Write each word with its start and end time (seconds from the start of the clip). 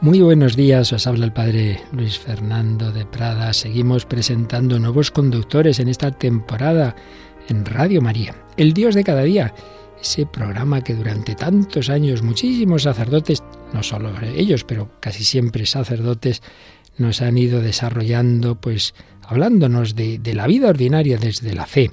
Muy 0.00 0.20
buenos 0.20 0.54
días, 0.54 0.92
os 0.92 1.08
habla 1.08 1.24
el 1.24 1.32
Padre 1.32 1.80
Luis 1.90 2.20
Fernando 2.20 2.92
de 2.92 3.04
Prada. 3.04 3.52
Seguimos 3.52 4.06
presentando 4.06 4.78
nuevos 4.78 5.10
conductores 5.10 5.80
en 5.80 5.88
esta 5.88 6.12
temporada 6.12 6.94
en 7.48 7.64
Radio 7.64 8.00
María. 8.00 8.36
El 8.56 8.74
Dios 8.74 8.94
de 8.94 9.02
cada 9.02 9.24
día, 9.24 9.52
ese 10.00 10.24
programa 10.24 10.84
que 10.84 10.94
durante 10.94 11.34
tantos 11.34 11.90
años 11.90 12.22
muchísimos 12.22 12.84
sacerdotes, 12.84 13.42
no 13.72 13.82
solo 13.82 14.12
ellos, 14.22 14.62
pero 14.62 14.88
casi 15.00 15.24
siempre 15.24 15.66
sacerdotes, 15.66 16.42
nos 16.96 17.20
han 17.20 17.36
ido 17.36 17.60
desarrollando, 17.60 18.54
pues 18.54 18.94
hablándonos 19.26 19.96
de, 19.96 20.20
de 20.20 20.34
la 20.34 20.46
vida 20.46 20.68
ordinaria 20.68 21.18
desde 21.18 21.54
la 21.54 21.66
fe. 21.66 21.90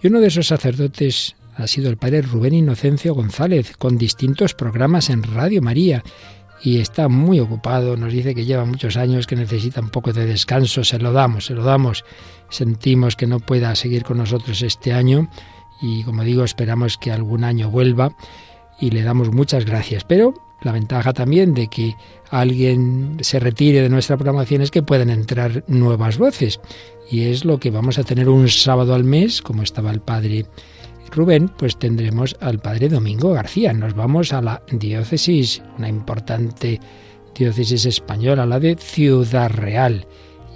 Y 0.00 0.06
uno 0.06 0.20
de 0.20 0.28
esos 0.28 0.46
sacerdotes 0.46 1.34
ha 1.56 1.66
sido 1.66 1.90
el 1.90 1.96
Padre 1.96 2.22
Rubén 2.22 2.54
Inocencio 2.54 3.12
González, 3.12 3.76
con 3.76 3.98
distintos 3.98 4.54
programas 4.54 5.10
en 5.10 5.24
Radio 5.24 5.62
María 5.62 6.04
y 6.62 6.80
está 6.80 7.08
muy 7.08 7.40
ocupado, 7.40 7.96
nos 7.96 8.12
dice 8.12 8.34
que 8.34 8.44
lleva 8.44 8.64
muchos 8.64 8.96
años, 8.96 9.26
que 9.26 9.36
necesita 9.36 9.80
un 9.80 9.90
poco 9.90 10.12
de 10.12 10.26
descanso, 10.26 10.84
se 10.84 10.98
lo 10.98 11.12
damos, 11.12 11.46
se 11.46 11.54
lo 11.54 11.64
damos. 11.64 12.04
Sentimos 12.50 13.16
que 13.16 13.26
no 13.26 13.40
pueda 13.40 13.74
seguir 13.74 14.04
con 14.04 14.18
nosotros 14.18 14.60
este 14.62 14.92
año 14.92 15.30
y 15.80 16.02
como 16.04 16.24
digo, 16.24 16.44
esperamos 16.44 16.98
que 16.98 17.12
algún 17.12 17.44
año 17.44 17.70
vuelva 17.70 18.14
y 18.78 18.90
le 18.90 19.02
damos 19.02 19.32
muchas 19.32 19.64
gracias. 19.64 20.04
Pero 20.04 20.34
la 20.62 20.72
ventaja 20.72 21.12
también 21.14 21.54
de 21.54 21.68
que 21.68 21.96
alguien 22.30 23.18
se 23.20 23.40
retire 23.40 23.80
de 23.80 23.88
nuestra 23.88 24.16
programación 24.16 24.60
es 24.60 24.70
que 24.70 24.82
pueden 24.82 25.08
entrar 25.08 25.64
nuevas 25.68 26.18
voces 26.18 26.60
y 27.10 27.22
es 27.22 27.44
lo 27.44 27.58
que 27.58 27.70
vamos 27.70 27.98
a 27.98 28.04
tener 28.04 28.28
un 28.28 28.48
sábado 28.48 28.94
al 28.94 29.04
mes, 29.04 29.40
como 29.40 29.62
estaba 29.62 29.90
el 29.90 30.00
padre 30.00 30.46
Rubén, 31.10 31.50
pues 31.58 31.78
tendremos 31.78 32.36
al 32.40 32.58
padre 32.58 32.88
Domingo 32.88 33.32
García. 33.32 33.72
Nos 33.72 33.94
vamos 33.94 34.32
a 34.32 34.40
la 34.40 34.62
diócesis, 34.70 35.62
una 35.78 35.88
importante 35.88 36.80
diócesis 37.34 37.86
española, 37.86 38.46
la 38.46 38.60
de 38.60 38.76
Ciudad 38.76 39.50
Real. 39.50 40.06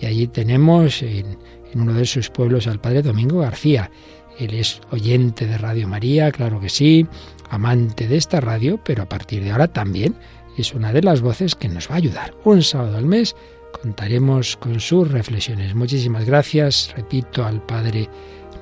Y 0.00 0.06
allí 0.06 0.26
tenemos 0.26 1.02
en, 1.02 1.38
uno 1.74 1.92
de 1.94 2.04
sus 2.04 2.30
pueblos 2.30 2.66
al 2.66 2.80
padre 2.80 3.02
Domingo 3.02 3.40
García. 3.40 3.90
Él 4.38 4.54
es 4.54 4.80
oyente 4.90 5.46
de 5.46 5.58
Radio 5.58 5.88
María, 5.88 6.30
claro 6.32 6.60
que 6.60 6.68
sí, 6.68 7.06
amante 7.50 8.08
de 8.08 8.16
esta 8.16 8.40
radio, 8.40 8.80
pero 8.84 9.04
a 9.04 9.08
partir 9.08 9.42
de 9.44 9.52
ahora 9.52 9.68
también 9.68 10.16
es 10.56 10.74
una 10.74 10.92
de 10.92 11.02
las 11.02 11.20
voces 11.20 11.54
que 11.54 11.68
nos 11.68 11.88
va 11.88 11.94
a 11.94 11.98
ayudar. 11.98 12.34
Un 12.44 12.62
sábado 12.62 12.96
al 12.96 13.06
mes 13.06 13.34
contaremos 13.80 14.56
con 14.56 14.80
sus 14.80 15.10
reflexiones. 15.10 15.74
Muchísimas 15.74 16.24
gracias, 16.24 16.92
repito, 16.96 17.44
al 17.44 17.64
padre 17.64 18.08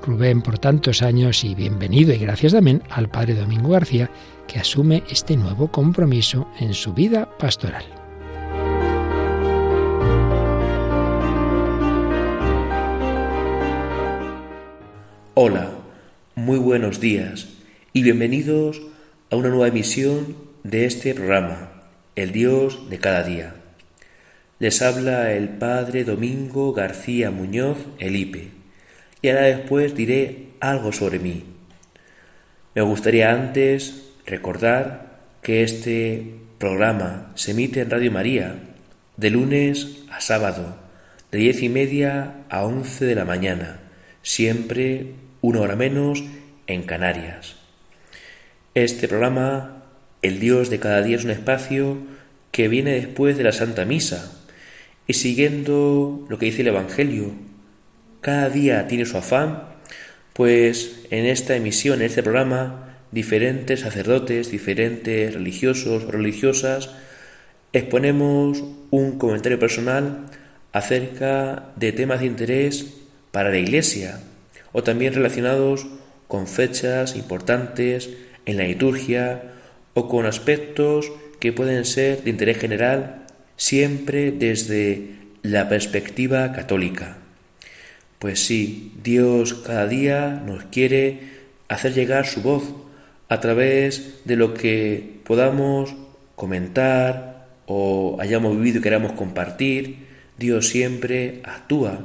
Rubén 0.02 0.42
por 0.42 0.58
tantos 0.58 1.02
años 1.02 1.44
y 1.44 1.54
bienvenido 1.54 2.12
y 2.12 2.18
gracias 2.18 2.52
también 2.52 2.82
al 2.90 3.08
Padre 3.08 3.34
Domingo 3.34 3.70
García 3.70 4.10
que 4.48 4.58
asume 4.58 5.04
este 5.08 5.36
nuevo 5.36 5.70
compromiso 5.70 6.48
en 6.58 6.74
su 6.74 6.92
vida 6.92 7.28
pastoral. 7.38 7.84
Hola, 15.34 15.70
muy 16.34 16.58
buenos 16.58 17.00
días 17.00 17.48
y 17.92 18.02
bienvenidos 18.02 18.82
a 19.30 19.36
una 19.36 19.48
nueva 19.48 19.68
emisión 19.68 20.36
de 20.64 20.84
este 20.84 21.14
programa, 21.14 21.70
El 22.16 22.32
Dios 22.32 22.90
de 22.90 22.98
cada 22.98 23.22
día. 23.22 23.54
Les 24.58 24.82
habla 24.82 25.32
el 25.32 25.48
Padre 25.48 26.04
Domingo 26.04 26.72
García 26.72 27.30
Muñoz 27.30 27.78
Elipe 27.98 28.61
y 29.22 29.28
ahora 29.28 29.42
después 29.42 29.94
diré 29.94 30.48
algo 30.60 30.92
sobre 30.92 31.20
mí. 31.20 31.44
Me 32.74 32.82
gustaría 32.82 33.30
antes 33.30 34.10
recordar 34.26 35.20
que 35.42 35.62
este 35.62 36.34
programa 36.58 37.32
se 37.34 37.52
emite 37.52 37.80
en 37.80 37.90
Radio 37.90 38.10
María 38.10 38.56
de 39.16 39.30
lunes 39.30 39.98
a 40.10 40.20
sábado, 40.20 40.76
de 41.30 41.38
diez 41.38 41.62
y 41.62 41.68
media 41.68 42.34
a 42.48 42.64
once 42.64 43.04
de 43.04 43.14
la 43.14 43.24
mañana, 43.24 43.80
siempre 44.22 45.12
una 45.40 45.60
hora 45.60 45.76
menos 45.76 46.24
en 46.66 46.82
Canarias. 46.82 47.56
Este 48.74 49.06
programa, 49.06 49.84
El 50.22 50.40
Dios 50.40 50.70
de 50.70 50.80
cada 50.80 51.02
día, 51.02 51.16
es 51.16 51.24
un 51.24 51.30
espacio 51.30 51.98
que 52.50 52.68
viene 52.68 52.92
después 52.92 53.36
de 53.36 53.44
la 53.44 53.52
Santa 53.52 53.84
Misa 53.84 54.32
y 55.06 55.14
siguiendo 55.14 56.26
lo 56.28 56.38
que 56.38 56.46
dice 56.46 56.62
el 56.62 56.68
Evangelio, 56.68 57.32
cada 58.22 58.48
día 58.48 58.86
tiene 58.86 59.04
su 59.04 59.18
afán, 59.18 59.64
pues 60.32 61.00
en 61.10 61.26
esta 61.26 61.56
emisión, 61.56 62.00
en 62.00 62.06
este 62.06 62.22
programa, 62.22 62.96
diferentes 63.10 63.80
sacerdotes, 63.80 64.50
diferentes 64.50 65.34
religiosos 65.34 66.04
o 66.04 66.10
religiosas, 66.10 66.90
exponemos 67.74 68.64
un 68.90 69.18
comentario 69.18 69.58
personal 69.58 70.26
acerca 70.72 71.72
de 71.76 71.92
temas 71.92 72.20
de 72.20 72.26
interés 72.26 72.94
para 73.30 73.50
la 73.50 73.58
Iglesia 73.58 74.20
o 74.72 74.82
también 74.82 75.14
relacionados 75.14 75.86
con 76.28 76.46
fechas 76.46 77.16
importantes 77.16 78.08
en 78.46 78.56
la 78.56 78.64
liturgia 78.64 79.42
o 79.94 80.08
con 80.08 80.26
aspectos 80.26 81.10
que 81.40 81.52
pueden 81.52 81.84
ser 81.84 82.22
de 82.22 82.30
interés 82.30 82.58
general 82.58 83.26
siempre 83.56 84.30
desde 84.30 85.16
la 85.42 85.68
perspectiva 85.68 86.52
católica. 86.52 87.21
Pues 88.22 88.38
sí, 88.38 88.92
Dios 89.02 89.52
cada 89.52 89.88
día 89.88 90.44
nos 90.46 90.62
quiere 90.66 91.22
hacer 91.66 91.92
llegar 91.92 92.24
su 92.24 92.40
voz 92.40 92.62
a 93.28 93.40
través 93.40 94.20
de 94.24 94.36
lo 94.36 94.54
que 94.54 95.18
podamos 95.24 95.96
comentar 96.36 97.48
o 97.66 98.18
hayamos 98.20 98.56
vivido 98.56 98.78
y 98.78 98.82
queramos 98.82 99.10
compartir. 99.14 100.06
Dios 100.38 100.68
siempre 100.68 101.40
actúa 101.42 101.98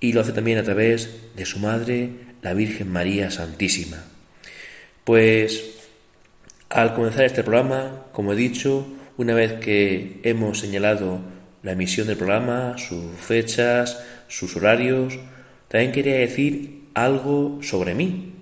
y 0.00 0.14
lo 0.14 0.22
hace 0.22 0.32
también 0.32 0.56
a 0.56 0.62
través 0.62 1.10
de 1.36 1.44
su 1.44 1.58
Madre, 1.58 2.12
la 2.40 2.54
Virgen 2.54 2.90
María 2.90 3.30
Santísima. 3.30 4.02
Pues 5.04 5.64
al 6.70 6.94
comenzar 6.94 7.26
este 7.26 7.42
programa, 7.42 8.06
como 8.12 8.32
he 8.32 8.36
dicho, 8.36 8.88
una 9.18 9.34
vez 9.34 9.52
que 9.60 10.20
hemos 10.22 10.60
señalado 10.60 11.20
la 11.62 11.72
emisión 11.72 12.06
del 12.06 12.16
programa, 12.16 12.78
sus 12.78 13.20
fechas, 13.20 14.02
sus 14.28 14.56
horarios, 14.56 15.18
también 15.68 15.92
quería 15.92 16.16
decir 16.16 16.84
algo 16.94 17.60
sobre 17.62 17.94
mí, 17.94 18.32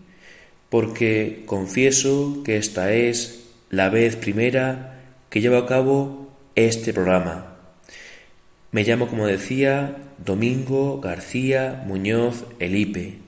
porque 0.70 1.42
confieso 1.46 2.42
que 2.44 2.56
esta 2.56 2.92
es 2.92 3.50
la 3.70 3.88
vez 3.88 4.16
primera 4.16 5.00
que 5.30 5.40
llevo 5.40 5.56
a 5.56 5.66
cabo 5.66 6.32
este 6.54 6.92
programa. 6.92 7.56
Me 8.72 8.84
llamo, 8.84 9.08
como 9.08 9.26
decía, 9.26 9.96
Domingo 10.24 11.00
García 11.00 11.82
Muñoz 11.86 12.44
Elipe. 12.58 13.18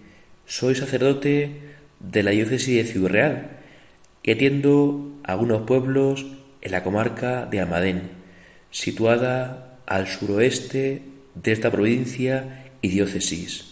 Soy 0.46 0.74
sacerdote 0.74 1.52
de 2.00 2.22
la 2.22 2.30
diócesis 2.30 2.76
de 2.76 2.84
Ciudad 2.84 3.10
Real 3.10 3.50
y 4.22 4.32
atiendo 4.32 5.12
algunos 5.24 5.62
pueblos 5.62 6.26
en 6.60 6.72
la 6.72 6.82
comarca 6.82 7.46
de 7.46 7.60
Amadén, 7.60 8.10
situada 8.70 9.78
al 9.86 10.06
suroeste 10.06 11.02
de 11.34 11.52
esta 11.52 11.70
provincia 11.70 12.66
y 12.82 12.88
diócesis. 12.88 13.67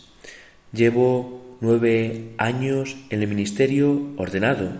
Llevo 0.72 1.56
nueve 1.60 2.32
años 2.38 2.96
en 3.10 3.22
el 3.22 3.28
ministerio 3.28 4.12
ordenado 4.16 4.72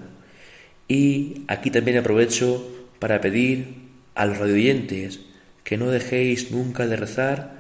y 0.89 1.45
aquí 1.49 1.71
también 1.71 1.99
aprovecho 1.99 2.67
para 2.99 3.21
pedir 3.21 3.75
a 4.15 4.27
los 4.27 4.39
radioyentes 4.39 5.21
que 5.65 5.77
no 5.77 5.91
dejéis 5.91 6.51
nunca 6.51 6.87
de 6.87 6.97
rezar 6.97 7.57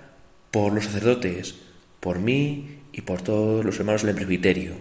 por 0.50 0.72
los 0.72 0.84
sacerdotes, 0.84 1.56
por 2.00 2.18
mí 2.18 2.78
y 2.92 3.02
por 3.02 3.22
todos 3.22 3.64
los 3.64 3.78
hermanos 3.78 4.02
del 4.02 4.14
presbiterio. 4.14 4.74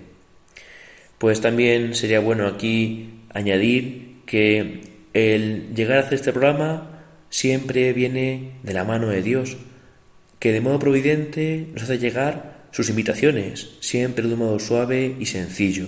Pues 1.18 1.42
también 1.42 1.96
sería 1.96 2.20
bueno 2.20 2.48
aquí 2.48 3.10
añadir 3.34 4.18
que 4.26 4.82
el 5.14 5.74
llegar 5.76 5.98
a 5.98 6.02
hacer 6.02 6.16
este 6.16 6.34
programa 6.34 7.04
siempre 7.30 7.94
viene 7.94 8.52
de 8.64 8.74
la 8.74 8.84
mano 8.84 9.08
de 9.10 9.22
Dios, 9.22 9.58
que 10.40 10.52
de 10.52 10.62
modo 10.62 10.80
providente 10.80 11.68
nos 11.74 11.84
hace 11.84 11.98
llegar 11.98 12.55
sus 12.76 12.90
invitaciones, 12.90 13.70
siempre 13.80 14.28
de 14.28 14.34
un 14.34 14.40
modo 14.40 14.60
suave 14.60 15.16
y 15.18 15.28
sencillo. 15.28 15.86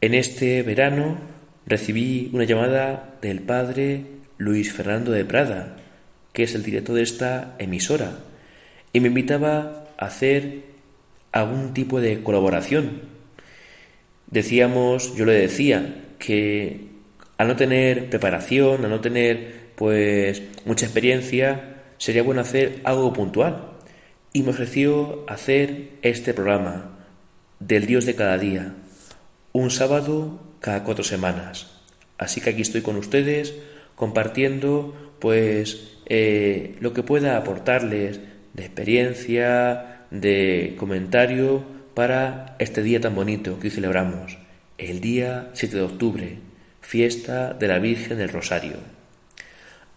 En 0.00 0.14
este 0.14 0.62
verano 0.62 1.18
recibí 1.66 2.30
una 2.32 2.44
llamada 2.44 3.18
del 3.20 3.42
padre 3.42 4.06
Luis 4.38 4.72
Fernando 4.72 5.12
de 5.12 5.26
Prada, 5.26 5.76
que 6.32 6.44
es 6.44 6.54
el 6.54 6.62
director 6.62 6.96
de 6.96 7.02
esta 7.02 7.54
emisora, 7.58 8.20
y 8.94 9.00
me 9.00 9.08
invitaba 9.08 9.88
a 9.98 10.06
hacer 10.06 10.62
algún 11.32 11.74
tipo 11.74 12.00
de 12.00 12.22
colaboración. 12.22 13.02
Decíamos, 14.28 15.14
yo 15.16 15.26
le 15.26 15.34
decía, 15.34 15.96
que 16.18 16.80
al 17.36 17.48
no 17.48 17.56
tener 17.56 18.08
preparación, 18.08 18.86
al 18.86 18.90
no 18.90 19.02
tener 19.02 19.72
pues 19.76 20.40
mucha 20.64 20.86
experiencia, 20.86 21.82
sería 21.98 22.22
bueno 22.22 22.40
hacer 22.40 22.80
algo 22.84 23.12
puntual 23.12 23.71
y 24.32 24.42
me 24.42 24.50
ofreció 24.50 25.24
hacer 25.28 25.90
este 26.02 26.34
programa 26.34 26.98
del 27.60 27.86
Dios 27.86 28.06
de 28.06 28.14
cada 28.14 28.38
día, 28.38 28.74
un 29.52 29.70
sábado 29.70 30.40
cada 30.60 30.84
cuatro 30.84 31.04
semanas. 31.04 31.70
Así 32.18 32.40
que 32.40 32.50
aquí 32.50 32.62
estoy 32.62 32.82
con 32.82 32.96
ustedes 32.96 33.54
compartiendo 33.94 34.94
pues 35.18 35.98
eh, 36.06 36.76
lo 36.80 36.92
que 36.92 37.02
pueda 37.02 37.36
aportarles 37.36 38.20
de 38.54 38.64
experiencia, 38.64 40.06
de 40.10 40.74
comentario 40.78 41.64
para 41.94 42.56
este 42.58 42.82
día 42.82 43.00
tan 43.00 43.14
bonito 43.14 43.58
que 43.58 43.68
hoy 43.68 43.70
celebramos, 43.70 44.38
el 44.78 45.00
día 45.00 45.50
7 45.52 45.76
de 45.76 45.82
octubre, 45.82 46.38
fiesta 46.80 47.52
de 47.52 47.68
la 47.68 47.78
Virgen 47.78 48.18
del 48.18 48.30
Rosario. 48.30 48.76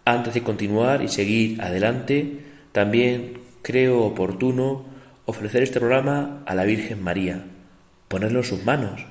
Antes 0.04 0.34
de 0.34 0.42
continuar 0.42 1.02
y 1.02 1.08
seguir 1.08 1.60
adelante, 1.60 2.38
también 2.72 3.45
creo 3.66 4.04
oportuno 4.04 4.84
ofrecer 5.24 5.64
este 5.64 5.80
programa 5.80 6.44
a 6.46 6.54
la 6.54 6.62
Virgen 6.62 7.02
María, 7.02 7.46
ponerlo 8.06 8.38
en 8.38 8.44
sus 8.44 8.64
manos. 8.64 9.04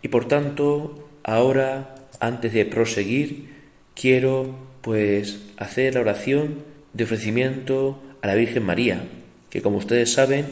Y 0.00 0.08
por 0.08 0.26
tanto, 0.26 1.10
ahora, 1.22 1.96
antes 2.18 2.54
de 2.54 2.64
proseguir, 2.64 3.50
quiero 3.94 4.56
pues 4.80 5.42
hacer 5.58 5.96
la 5.96 6.00
oración 6.00 6.64
de 6.94 7.04
ofrecimiento 7.04 8.02
a 8.22 8.28
la 8.28 8.36
Virgen 8.36 8.62
María, 8.62 9.04
que 9.50 9.60
como 9.60 9.76
ustedes 9.76 10.10
saben, 10.10 10.46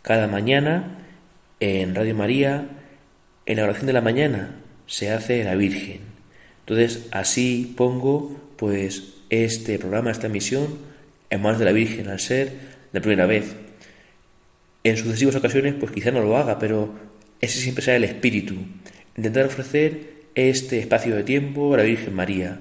cada 0.00 0.26
mañana 0.26 0.96
en 1.60 1.94
Radio 1.94 2.14
María, 2.14 2.68
en 3.44 3.58
la 3.58 3.64
oración 3.64 3.86
de 3.86 3.92
la 3.92 4.00
mañana, 4.00 4.62
se 4.86 5.10
hace 5.10 5.44
la 5.44 5.56
Virgen. 5.56 6.00
Entonces, 6.60 7.06
así 7.10 7.74
pongo 7.76 8.34
pues 8.56 9.12
este 9.28 9.78
programa, 9.78 10.10
esta 10.10 10.30
misión, 10.30 10.78
en 11.28 11.42
manos 11.42 11.58
de 11.58 11.66
la 11.66 11.72
Virgen, 11.72 12.08
al 12.08 12.20
ser 12.20 12.77
la 12.92 13.00
primera 13.00 13.26
vez. 13.26 13.54
En 14.84 14.96
sucesivas 14.96 15.36
ocasiones, 15.36 15.74
pues 15.74 15.92
quizá 15.92 16.10
no 16.10 16.22
lo 16.22 16.36
haga, 16.36 16.58
pero 16.58 16.94
ese 17.40 17.60
siempre 17.60 17.84
será 17.84 17.96
el 17.96 18.04
espíritu. 18.04 18.54
Intentar 19.16 19.46
ofrecer 19.46 20.18
este 20.34 20.78
espacio 20.78 21.16
de 21.16 21.24
tiempo 21.24 21.74
a 21.74 21.78
la 21.78 21.82
Virgen 21.82 22.14
María, 22.14 22.58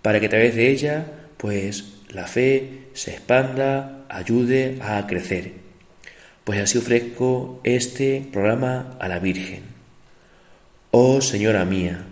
para 0.00 0.18
que 0.18 0.26
a 0.26 0.30
través 0.30 0.56
de 0.56 0.70
ella, 0.70 1.06
pues 1.36 1.94
la 2.08 2.26
fe 2.26 2.88
se 2.94 3.12
expanda, 3.12 4.04
ayude 4.08 4.78
a 4.80 5.06
crecer. 5.06 5.52
Pues 6.44 6.60
así 6.60 6.78
ofrezco 6.78 7.60
este 7.64 8.26
programa 8.32 8.96
a 8.98 9.08
la 9.08 9.18
Virgen. 9.18 9.62
Oh 10.90 11.20
Señora 11.20 11.64
mía, 11.64 12.04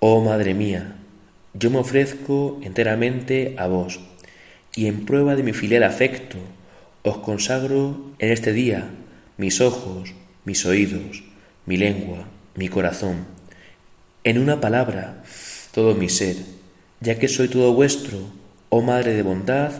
oh 0.00 0.22
Madre 0.22 0.54
mía, 0.54 0.96
yo 1.54 1.70
me 1.70 1.78
ofrezco 1.78 2.60
enteramente 2.62 3.54
a 3.58 3.66
vos, 3.66 4.00
y 4.74 4.86
en 4.86 5.04
prueba 5.06 5.36
de 5.36 5.42
mi 5.42 5.52
filial 5.52 5.84
afecto, 5.84 6.38
os 7.02 7.18
consagro 7.18 8.12
en 8.18 8.30
este 8.30 8.52
día 8.52 8.90
mis 9.36 9.60
ojos, 9.60 10.12
mis 10.44 10.66
oídos, 10.66 11.24
mi 11.64 11.76
lengua, 11.76 12.26
mi 12.54 12.68
corazón, 12.68 13.24
en 14.22 14.38
una 14.38 14.60
palabra, 14.60 15.22
todo 15.72 15.94
mi 15.94 16.08
ser, 16.08 16.36
ya 17.00 17.18
que 17.18 17.28
soy 17.28 17.48
todo 17.48 17.72
vuestro, 17.72 18.18
oh 18.68 18.82
Madre 18.82 19.14
de 19.14 19.22
bondad, 19.22 19.72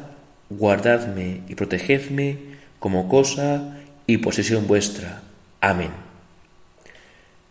guardadme 0.49 1.43
y 1.49 1.55
protegedme 1.55 2.39
como 2.79 3.09
cosa 3.09 3.77
y 4.07 4.17
posesión 4.19 4.67
vuestra. 4.67 5.23
Amén. 5.61 5.91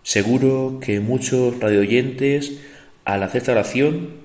Seguro 0.01 0.79
que 0.81 0.99
muchos 0.99 1.59
radioyentes 1.59 2.53
al 3.05 3.21
hacer 3.21 3.41
esta 3.41 3.51
oración 3.51 4.15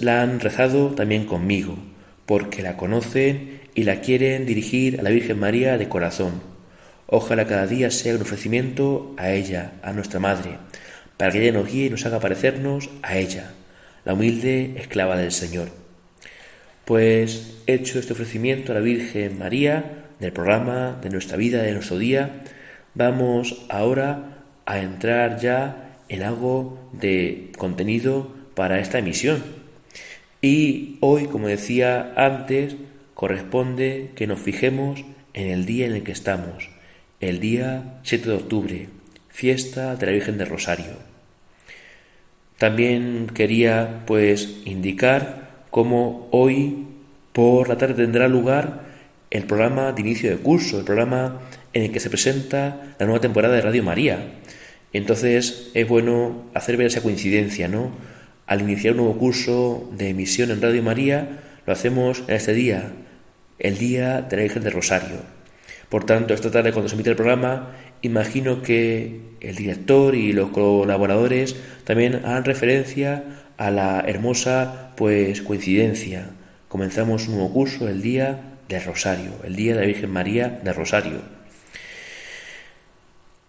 la 0.00 0.22
han 0.22 0.40
rezado 0.40 0.88
también 0.96 1.26
conmigo, 1.26 1.78
porque 2.26 2.62
la 2.62 2.76
conocen 2.76 3.59
y 3.74 3.84
la 3.84 4.00
quieren 4.00 4.46
dirigir 4.46 5.00
a 5.00 5.02
la 5.02 5.10
Virgen 5.10 5.38
María 5.38 5.78
de 5.78 5.88
corazón. 5.88 6.42
Ojalá 7.06 7.46
cada 7.46 7.66
día 7.66 7.90
sea 7.90 8.14
un 8.14 8.22
ofrecimiento 8.22 9.14
a 9.18 9.30
ella, 9.32 9.72
a 9.82 9.92
nuestra 9.92 10.20
Madre, 10.20 10.58
para 11.16 11.32
que 11.32 11.42
ella 11.42 11.58
nos 11.58 11.70
guíe 11.70 11.86
y 11.86 11.90
nos 11.90 12.06
haga 12.06 12.20
parecernos 12.20 12.88
a 13.02 13.18
ella, 13.18 13.52
la 14.04 14.14
humilde 14.14 14.74
esclava 14.76 15.16
del 15.16 15.32
Señor. 15.32 15.70
Pues 16.84 17.62
hecho 17.66 17.98
este 17.98 18.12
ofrecimiento 18.12 18.72
a 18.72 18.76
la 18.76 18.80
Virgen 18.80 19.38
María 19.38 20.06
del 20.18 20.32
programa, 20.32 20.98
de 21.02 21.10
nuestra 21.10 21.36
vida, 21.36 21.62
de 21.62 21.72
nuestro 21.72 21.98
día, 21.98 22.42
vamos 22.94 23.62
ahora 23.68 24.44
a 24.66 24.78
entrar 24.78 25.38
ya 25.38 25.98
en 26.08 26.22
algo 26.22 26.90
de 26.92 27.52
contenido 27.56 28.34
para 28.54 28.80
esta 28.80 28.98
emisión. 28.98 29.42
Y 30.42 30.96
hoy, 31.00 31.26
como 31.26 31.48
decía 31.48 32.12
antes, 32.16 32.76
corresponde 33.20 34.12
que 34.14 34.26
nos 34.26 34.40
fijemos 34.40 35.04
en 35.34 35.48
el 35.50 35.66
día 35.66 35.84
en 35.84 35.92
el 35.92 36.02
que 36.04 36.10
estamos, 36.10 36.70
el 37.20 37.38
día 37.38 38.00
7 38.02 38.30
de 38.30 38.34
octubre, 38.34 38.88
fiesta 39.28 39.94
de 39.96 40.06
la 40.06 40.12
Virgen 40.12 40.38
del 40.38 40.48
Rosario. 40.48 40.94
También 42.56 43.26
quería 43.34 44.04
pues 44.06 44.62
indicar 44.64 45.50
cómo 45.68 46.28
hoy 46.30 46.86
por 47.34 47.68
la 47.68 47.76
tarde 47.76 47.92
tendrá 47.92 48.26
lugar 48.26 48.84
el 49.28 49.42
programa 49.42 49.92
de 49.92 50.00
inicio 50.00 50.30
de 50.30 50.38
curso, 50.38 50.78
el 50.78 50.86
programa 50.86 51.42
en 51.74 51.82
el 51.82 51.92
que 51.92 52.00
se 52.00 52.08
presenta 52.08 52.94
la 52.98 53.04
nueva 53.04 53.20
temporada 53.20 53.54
de 53.54 53.60
Radio 53.60 53.82
María. 53.82 54.30
Entonces 54.94 55.70
es 55.74 55.86
bueno 55.86 56.46
hacer 56.54 56.78
ver 56.78 56.86
esa 56.86 57.02
coincidencia, 57.02 57.68
¿no? 57.68 57.92
Al 58.46 58.62
iniciar 58.62 58.94
un 58.94 59.00
nuevo 59.00 59.18
curso 59.18 59.90
de 59.92 60.08
emisión 60.08 60.50
en 60.50 60.62
Radio 60.62 60.82
María, 60.82 61.40
lo 61.66 61.74
hacemos 61.74 62.24
en 62.26 62.36
este 62.36 62.54
día, 62.54 62.94
el 63.60 63.78
día 63.78 64.22
de 64.22 64.36
la 64.36 64.42
Virgen 64.42 64.64
de 64.64 64.70
Rosario. 64.70 65.18
Por 65.88 66.04
tanto, 66.04 66.34
esta 66.34 66.50
tarde 66.50 66.72
cuando 66.72 66.88
se 66.88 66.94
emite 66.94 67.10
el 67.10 67.16
programa, 67.16 67.76
imagino 68.02 68.62
que 68.62 69.20
el 69.40 69.56
director 69.56 70.14
y 70.14 70.32
los 70.32 70.50
colaboradores 70.50 71.56
también 71.84 72.16
hagan 72.24 72.44
referencia 72.44 73.24
a 73.56 73.70
la 73.70 74.00
hermosa 74.06 74.92
pues 74.96 75.42
coincidencia. 75.42 76.30
Comenzamos 76.68 77.28
un 77.28 77.34
nuevo 77.34 77.52
curso 77.52 77.88
el 77.88 78.02
día 78.02 78.58
del 78.68 78.84
Rosario, 78.84 79.32
el 79.44 79.56
día 79.56 79.74
de 79.74 79.80
la 79.80 79.86
Virgen 79.86 80.10
María 80.10 80.60
de 80.62 80.72
Rosario. 80.72 81.20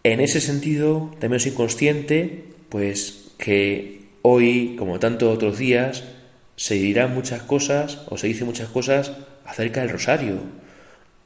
En 0.04 0.20
ese 0.20 0.42
sentido, 0.42 1.16
también 1.20 1.40
soy 1.40 1.52
consciente, 1.52 2.46
pues, 2.70 3.34
que 3.38 4.08
hoy, 4.24 4.76
como 4.80 5.00
tantos 5.00 5.32
otros 5.32 5.60
días, 5.60 6.06
se 6.56 6.76
dirán 6.76 7.14
muchas 7.14 7.44
cosas 7.44 8.00
o 8.10 8.18
se 8.18 8.28
dicen 8.28 8.48
muchas 8.48 8.70
cosas 8.70 9.12
acerca 9.52 9.82
del 9.82 9.90
rosario. 9.90 10.40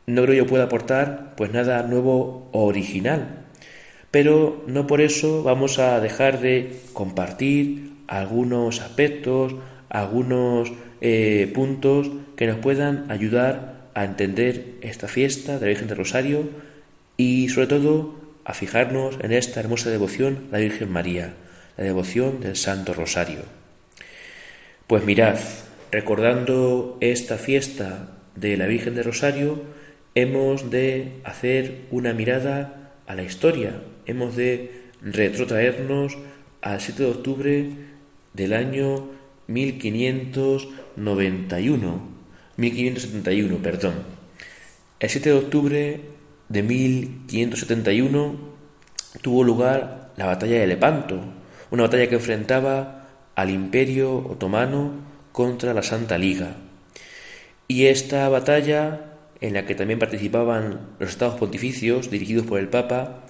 No 0.08 0.24
creo 0.24 0.44
yo 0.44 0.48
pueda 0.48 0.66
aportar, 0.66 1.36
pues, 1.38 1.52
nada 1.52 1.84
nuevo 1.84 2.50
o 2.52 2.66
original. 2.66 3.46
Pero 4.10 4.64
no 4.68 4.88
por 4.88 5.02
eso 5.02 5.44
vamos 5.44 5.78
a 5.78 6.00
dejar 6.00 6.40
de 6.40 6.80
compartir 6.94 7.92
algunos 8.08 8.82
aspectos, 8.82 9.56
algunos 9.90 10.74
eh, 11.02 11.52
puntos 11.54 12.10
que 12.36 12.48
nos 12.48 12.58
puedan 12.58 13.12
ayudar 13.12 13.76
a 13.94 14.04
entender 14.04 14.76
esta 14.82 15.08
fiesta 15.08 15.56
de 15.56 15.62
la 15.62 15.68
Virgen 15.68 15.88
del 15.88 15.98
Rosario 15.98 16.50
y 17.18 17.50
sobre 17.50 17.68
todo 17.68 18.16
a 18.44 18.54
fijarnos 18.54 19.18
en 19.22 19.32
esta 19.32 19.60
hermosa 19.60 19.90
devoción 19.90 20.48
la 20.52 20.60
Virgen 20.60 20.92
María, 20.92 21.34
la 21.78 21.84
devoción 21.84 22.42
del 22.42 22.56
Santo 22.56 22.94
Rosario. 22.94 23.42
Pues 24.88 25.04
mirad, 25.04 25.38
recordando 25.92 26.98
esta 27.02 27.38
fiesta 27.38 28.15
de 28.36 28.58
la 28.58 28.68
Virgen 28.68 28.96
del 28.96 29.06
Rosario, 29.06 29.62
hemos 30.14 30.70
de 30.72 31.14
hacer 31.24 31.84
una 31.92 32.12
mirada 32.14 32.92
a 33.08 33.16
la 33.16 33.24
historia, 33.24 33.82
hemos 34.06 34.36
de 34.36 34.84
retrotraernos 35.02 36.18
al 36.62 36.82
7 36.82 37.04
de 37.04 37.10
octubre 37.10 37.70
del 38.34 38.52
año 38.54 39.08
1591, 39.48 42.10
1571, 42.58 43.58
perdón. 43.58 43.94
El 45.00 45.10
7 45.10 45.30
de 45.30 45.36
octubre 45.36 46.02
de 46.50 46.64
1571 46.64 48.36
tuvo 49.22 49.44
lugar 49.44 50.12
la 50.18 50.26
batalla 50.26 50.60
de 50.60 50.68
Lepanto, 50.68 51.22
una 51.72 51.84
batalla 51.84 52.10
que 52.10 52.16
enfrentaba 52.16 53.08
al 53.36 53.50
imperio 53.50 54.18
otomano 54.18 54.92
contra 55.32 55.74
la 55.74 55.84
Santa 55.84 56.18
Liga. 56.18 56.58
Y 57.68 57.88
esta 57.88 58.30
batalla, 58.30 59.02
en 59.42 59.54
la 59.54 59.66
que 59.66 59.76
también 59.76 60.00
participaban 60.00 60.96
los 61.00 61.10
estados 61.10 61.36
pontificios 61.36 62.12
dirigidos 62.12 62.46
por 62.46 62.60
el 62.60 62.70
Papa, 62.70 63.24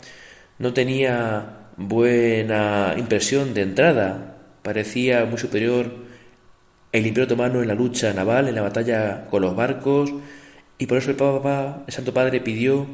no 0.59 0.73
tenía 0.73 1.69
buena 1.77 2.95
impresión 2.97 3.53
de 3.53 3.61
entrada. 3.61 4.37
Parecía 4.61 5.25
muy 5.25 5.37
superior 5.37 6.05
el 6.91 7.05
imperio 7.05 7.25
otomano 7.25 7.61
en 7.61 7.67
la 7.67 7.75
lucha 7.75 8.13
naval, 8.13 8.47
en 8.47 8.55
la 8.55 8.61
batalla 8.61 9.25
con 9.29 9.41
los 9.41 9.55
barcos, 9.55 10.13
y 10.77 10.87
por 10.87 10.97
eso 10.97 11.11
el 11.11 11.17
Papa, 11.17 11.83
el 11.87 11.93
Santo 11.93 12.13
Padre, 12.13 12.41
pidió 12.41 12.87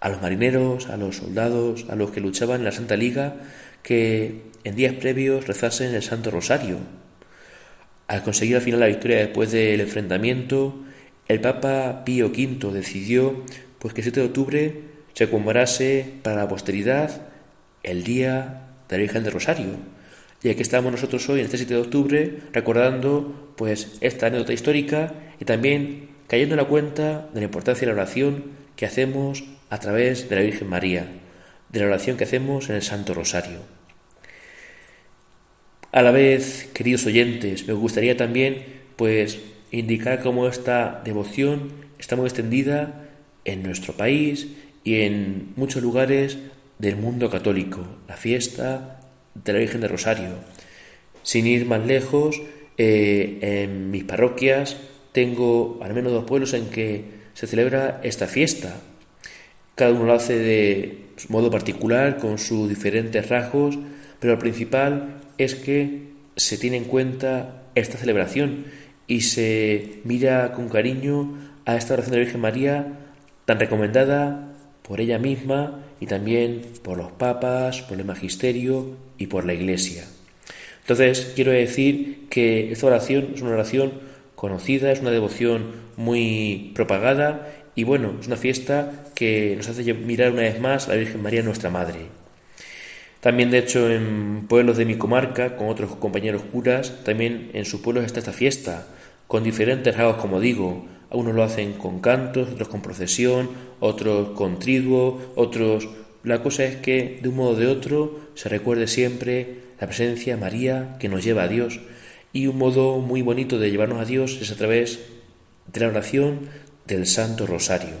a 0.00 0.08
los 0.08 0.22
marineros, 0.22 0.88
a 0.88 0.96
los 0.96 1.16
soldados, 1.16 1.86
a 1.88 1.96
los 1.96 2.10
que 2.10 2.20
luchaban 2.20 2.60
en 2.60 2.64
la 2.64 2.72
Santa 2.72 2.96
Liga, 2.96 3.36
que 3.82 4.42
en 4.64 4.76
días 4.76 4.94
previos 4.94 5.46
rezasen 5.46 5.94
el 5.94 6.02
Santo 6.02 6.30
Rosario. 6.30 6.78
Al 8.08 8.22
conseguir 8.22 8.56
al 8.56 8.62
final 8.62 8.80
la 8.80 8.86
victoria 8.86 9.18
después 9.18 9.52
del 9.52 9.82
enfrentamiento, 9.82 10.82
el 11.28 11.42
Papa 11.42 12.04
Pío 12.06 12.28
V 12.28 12.72
decidió 12.72 13.44
pues 13.78 13.92
que 13.92 14.00
el 14.00 14.04
7 14.04 14.20
de 14.20 14.26
octubre 14.26 14.80
se 15.12 15.28
conmemorase 15.28 16.14
para 16.22 16.36
la 16.36 16.48
posteridad 16.48 17.20
el 17.82 18.04
día 18.04 18.62
de 18.88 18.96
la 18.96 19.02
Virgen 19.02 19.24
del 19.24 19.34
Rosario. 19.34 19.76
Y 20.42 20.48
aquí 20.48 20.62
estamos 20.62 20.90
nosotros 20.90 21.28
hoy, 21.28 21.40
en 21.40 21.44
este 21.44 21.58
7 21.58 21.74
de 21.74 21.80
octubre, 21.80 22.38
recordando 22.52 23.52
pues 23.56 23.98
esta 24.00 24.28
anécdota 24.28 24.54
histórica 24.54 25.12
y 25.38 25.44
también 25.44 26.08
cayendo 26.28 26.54
en 26.54 26.60
la 26.60 26.68
cuenta 26.68 27.28
de 27.34 27.40
la 27.40 27.46
importancia 27.46 27.86
de 27.86 27.92
la 27.92 28.00
oración 28.00 28.44
que 28.74 28.86
hacemos 28.86 29.44
a 29.68 29.80
través 29.80 30.30
de 30.30 30.36
la 30.36 30.42
Virgen 30.42 30.68
María, 30.68 31.06
de 31.68 31.80
la 31.80 31.86
oración 31.86 32.16
que 32.16 32.24
hacemos 32.24 32.70
en 32.70 32.76
el 32.76 32.82
Santo 32.82 33.12
Rosario. 33.12 33.77
A 35.90 36.02
la 36.02 36.10
vez, 36.10 36.68
queridos 36.74 37.06
oyentes, 37.06 37.66
me 37.66 37.72
gustaría 37.72 38.14
también 38.14 38.62
pues 38.96 39.38
indicar 39.70 40.22
cómo 40.22 40.46
esta 40.46 41.00
devoción 41.02 41.72
está 41.98 42.14
muy 42.14 42.26
extendida 42.26 43.08
en 43.46 43.62
nuestro 43.62 43.94
país 43.94 44.48
y 44.84 45.00
en 45.00 45.52
muchos 45.56 45.82
lugares 45.82 46.36
del 46.78 46.96
mundo 46.96 47.30
católico, 47.30 47.86
la 48.06 48.18
fiesta 48.18 49.00
de 49.34 49.52
la 49.54 49.60
Virgen 49.60 49.80
de 49.80 49.88
Rosario. 49.88 50.34
Sin 51.22 51.46
ir 51.46 51.64
más 51.64 51.86
lejos, 51.86 52.42
eh, 52.76 53.38
en 53.40 53.90
mis 53.90 54.04
parroquias 54.04 54.76
tengo 55.12 55.80
al 55.82 55.94
menos 55.94 56.12
dos 56.12 56.24
pueblos 56.24 56.52
en 56.52 56.66
que 56.66 57.04
se 57.32 57.46
celebra 57.46 58.00
esta 58.04 58.26
fiesta. 58.26 58.78
Cada 59.74 59.92
uno 59.92 60.04
lo 60.04 60.12
hace 60.12 60.38
de 60.38 60.98
modo 61.30 61.50
particular, 61.50 62.18
con 62.18 62.36
sus 62.36 62.68
diferentes 62.68 63.26
rasgos, 63.30 63.78
pero 64.20 64.34
lo 64.34 64.38
principal 64.38 65.20
es 65.38 65.54
que 65.54 66.08
se 66.36 66.58
tiene 66.58 66.76
en 66.76 66.84
cuenta 66.84 67.62
esta 67.74 67.98
celebración 67.98 68.66
y 69.06 69.22
se 69.22 70.00
mira 70.04 70.52
con 70.52 70.68
cariño 70.68 71.34
a 71.64 71.76
esta 71.76 71.94
oración 71.94 72.12
de 72.12 72.18
la 72.18 72.24
Virgen 72.24 72.40
María 72.40 72.86
tan 73.44 73.58
recomendada 73.58 74.52
por 74.82 75.00
ella 75.00 75.18
misma 75.18 75.80
y 76.00 76.06
también 76.06 76.62
por 76.82 76.98
los 76.98 77.12
papas, 77.12 77.82
por 77.82 77.98
el 77.98 78.04
magisterio 78.04 78.96
y 79.16 79.26
por 79.26 79.44
la 79.44 79.54
Iglesia. 79.54 80.04
Entonces, 80.80 81.32
quiero 81.34 81.52
decir 81.52 82.26
que 82.30 82.72
esta 82.72 82.86
oración 82.86 83.32
es 83.34 83.42
una 83.42 83.52
oración 83.52 83.92
conocida, 84.34 84.92
es 84.92 85.00
una 85.00 85.10
devoción 85.10 85.66
muy 85.96 86.72
propagada 86.74 87.48
y 87.74 87.84
bueno, 87.84 88.14
es 88.20 88.26
una 88.26 88.36
fiesta 88.36 89.04
que 89.14 89.54
nos 89.56 89.68
hace 89.68 89.92
mirar 89.94 90.32
una 90.32 90.42
vez 90.42 90.60
más 90.60 90.88
a 90.88 90.92
la 90.92 90.96
Virgen 90.96 91.22
María, 91.22 91.42
nuestra 91.42 91.70
Madre. 91.70 92.17
También, 93.20 93.50
de 93.50 93.58
hecho, 93.58 93.90
en 93.90 94.46
pueblos 94.48 94.76
de 94.76 94.84
mi 94.84 94.96
comarca, 94.96 95.56
con 95.56 95.68
otros 95.68 95.96
compañeros 95.96 96.42
curas, 96.52 97.04
también 97.04 97.50
en 97.52 97.64
sus 97.64 97.80
pueblos 97.80 98.04
está 98.04 98.20
esta 98.20 98.32
fiesta, 98.32 98.86
con 99.26 99.42
diferentes 99.42 99.96
rasgos, 99.96 100.16
como 100.16 100.40
digo. 100.40 100.86
Algunos 101.10 101.34
lo 101.34 101.42
hacen 101.42 101.72
con 101.72 102.00
cantos, 102.00 102.50
otros 102.50 102.68
con 102.68 102.82
procesión, 102.82 103.50
otros 103.80 104.30
con 104.30 104.58
triduo, 104.58 105.32
otros... 105.36 105.88
La 106.22 106.42
cosa 106.42 106.64
es 106.64 106.76
que, 106.76 107.20
de 107.22 107.28
un 107.28 107.36
modo 107.36 107.50
o 107.50 107.56
de 107.56 107.66
otro, 107.66 108.20
se 108.34 108.48
recuerde 108.48 108.86
siempre 108.86 109.62
la 109.80 109.86
presencia 109.86 110.36
María 110.36 110.96
que 110.98 111.08
nos 111.08 111.24
lleva 111.24 111.44
a 111.44 111.48
Dios. 111.48 111.80
Y 112.32 112.46
un 112.46 112.58
modo 112.58 112.98
muy 112.98 113.22
bonito 113.22 113.58
de 113.58 113.70
llevarnos 113.70 114.00
a 114.00 114.04
Dios 114.04 114.38
es 114.42 114.50
a 114.50 114.56
través 114.56 115.00
de 115.72 115.80
la 115.80 115.88
oración 115.88 116.50
del 116.86 117.06
Santo 117.06 117.46
Rosario. 117.46 117.94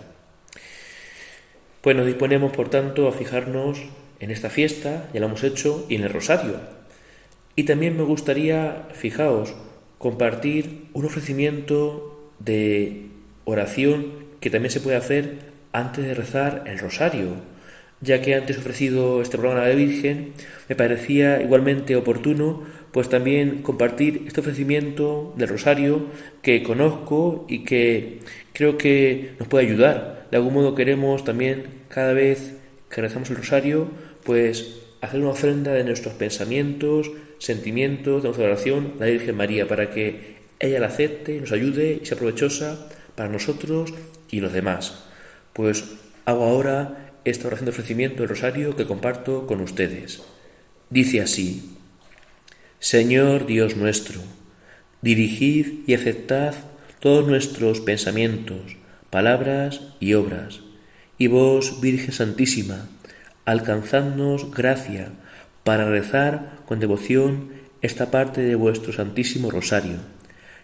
Pues 1.80 1.96
nos 1.96 2.06
disponemos, 2.06 2.52
por 2.52 2.68
tanto, 2.68 3.08
a 3.08 3.12
fijarnos 3.12 3.78
en 4.20 4.30
esta 4.30 4.50
fiesta, 4.50 5.08
ya 5.12 5.20
lo 5.20 5.26
hemos 5.26 5.44
hecho, 5.44 5.86
y 5.88 5.96
en 5.96 6.02
el 6.02 6.10
rosario. 6.10 6.56
Y 7.56 7.64
también 7.64 7.96
me 7.96 8.04
gustaría, 8.04 8.88
fijaos, 8.92 9.54
compartir 9.98 10.86
un 10.92 11.04
ofrecimiento 11.04 12.30
de 12.38 13.06
oración 13.44 14.12
que 14.40 14.50
también 14.50 14.70
se 14.70 14.80
puede 14.80 14.96
hacer 14.96 15.38
antes 15.72 16.04
de 16.04 16.14
rezar 16.14 16.64
el 16.66 16.78
rosario. 16.78 17.34
Ya 18.00 18.22
que 18.22 18.34
antes 18.34 18.56
he 18.56 18.60
ofrecido 18.60 19.22
este 19.22 19.38
programa 19.38 19.64
a 19.64 19.68
la 19.68 19.74
Virgen, 19.74 20.34
me 20.68 20.76
parecía 20.76 21.42
igualmente 21.42 21.96
oportuno 21.96 22.62
pues 22.92 23.08
también 23.08 23.62
compartir 23.62 24.24
este 24.26 24.40
ofrecimiento 24.40 25.34
del 25.36 25.48
rosario 25.48 26.06
que 26.42 26.62
conozco 26.62 27.44
y 27.48 27.64
que 27.64 28.20
creo 28.52 28.78
que 28.78 29.32
nos 29.38 29.48
puede 29.48 29.66
ayudar. 29.66 30.26
De 30.30 30.36
algún 30.36 30.54
modo 30.54 30.74
queremos 30.74 31.24
también 31.24 31.64
cada 31.88 32.12
vez 32.12 32.54
que 32.88 33.00
rezamos 33.00 33.30
el 33.30 33.36
rosario 33.36 33.88
pues 34.28 34.74
hacer 35.00 35.20
una 35.20 35.30
ofrenda 35.30 35.72
de 35.72 35.84
nuestros 35.84 36.12
pensamientos, 36.12 37.10
sentimientos, 37.38 38.22
de 38.22 38.28
nuestra 38.28 38.44
oración 38.44 38.92
a 38.98 39.06
la 39.06 39.10
Virgen 39.10 39.34
María 39.34 39.66
para 39.66 39.88
que 39.88 40.36
ella 40.60 40.80
la 40.80 40.88
acepte, 40.88 41.40
nos 41.40 41.50
ayude 41.50 41.98
y 42.02 42.04
sea 42.04 42.18
provechosa 42.18 42.90
para 43.14 43.30
nosotros 43.30 43.94
y 44.30 44.40
los 44.40 44.52
demás. 44.52 45.02
Pues 45.54 45.82
hago 46.26 46.44
ahora 46.44 47.14
esta 47.24 47.46
oración 47.46 47.64
de 47.64 47.70
ofrecimiento 47.70 48.18
del 48.18 48.28
rosario 48.28 48.76
que 48.76 48.84
comparto 48.84 49.46
con 49.46 49.62
ustedes. 49.62 50.20
Dice 50.90 51.22
así, 51.22 51.78
Señor 52.80 53.46
Dios 53.46 53.76
nuestro, 53.76 54.20
dirigid 55.00 55.84
y 55.86 55.94
aceptad 55.94 56.54
todos 57.00 57.26
nuestros 57.26 57.80
pensamientos, 57.80 58.76
palabras 59.08 59.80
y 60.00 60.12
obras, 60.12 60.60
y 61.16 61.28
vos, 61.28 61.80
Virgen 61.80 62.12
Santísima, 62.12 62.90
alcanzadnos 63.48 64.50
gracia 64.50 65.08
para 65.64 65.88
rezar 65.88 66.58
con 66.66 66.80
devoción 66.80 67.48
esta 67.80 68.10
parte 68.10 68.42
de 68.42 68.54
vuestro 68.56 68.92
Santísimo 68.92 69.50
Rosario, 69.50 69.96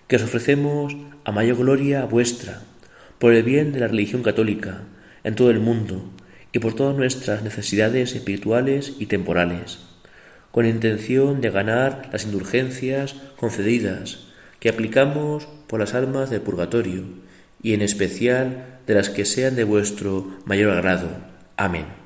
que 0.06 0.16
os 0.16 0.22
ofrecemos 0.22 0.94
a 1.24 1.32
mayor 1.32 1.56
gloria 1.56 2.04
vuestra, 2.04 2.60
por 3.18 3.32
el 3.32 3.42
bien 3.42 3.72
de 3.72 3.80
la 3.80 3.88
religión 3.88 4.22
católica 4.22 4.82
en 5.22 5.34
todo 5.34 5.50
el 5.50 5.60
mundo 5.60 6.04
y 6.52 6.58
por 6.58 6.74
todas 6.74 6.94
nuestras 6.94 7.42
necesidades 7.42 8.14
espirituales 8.14 8.92
y 8.98 9.06
temporales, 9.06 9.78
con 10.50 10.66
intención 10.66 11.40
de 11.40 11.48
ganar 11.48 12.10
las 12.12 12.26
indulgencias 12.26 13.16
concedidas 13.36 14.26
que 14.60 14.68
aplicamos 14.68 15.48
por 15.68 15.80
las 15.80 15.94
almas 15.94 16.28
del 16.28 16.42
purgatorio 16.42 17.04
y 17.62 17.72
en 17.72 17.80
especial 17.80 18.80
de 18.86 18.92
las 18.92 19.08
que 19.08 19.24
sean 19.24 19.56
de 19.56 19.64
vuestro 19.64 20.36
mayor 20.44 20.70
agrado. 20.70 21.08
Amén. 21.56 22.03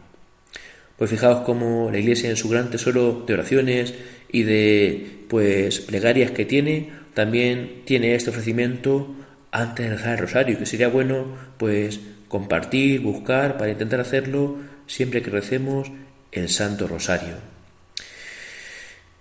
Pues 0.98 1.10
fijaos 1.10 1.42
cómo 1.46 1.90
la 1.90 1.98
Iglesia 1.98 2.28
en 2.28 2.36
su 2.36 2.48
gran 2.48 2.70
tesoro 2.70 3.24
de 3.26 3.34
oraciones 3.34 3.94
y 4.30 4.42
de 4.42 5.24
pues 5.28 5.80
plegarias 5.80 6.32
que 6.32 6.44
tiene, 6.44 6.90
también 7.14 7.82
tiene 7.84 8.14
este 8.14 8.30
ofrecimiento 8.30 9.14
antes 9.52 9.88
de 9.88 9.96
rezar 9.96 10.12
el 10.14 10.18
rosario, 10.18 10.58
que 10.58 10.66
sería 10.66 10.88
bueno 10.88 11.36
pues 11.56 12.00
compartir, 12.28 13.00
buscar 13.00 13.56
para 13.56 13.70
intentar 13.70 14.00
hacerlo 14.00 14.58
siempre 14.86 15.22
que 15.22 15.30
recemos 15.30 15.90
el 16.32 16.48
Santo 16.48 16.86
Rosario. 16.86 17.34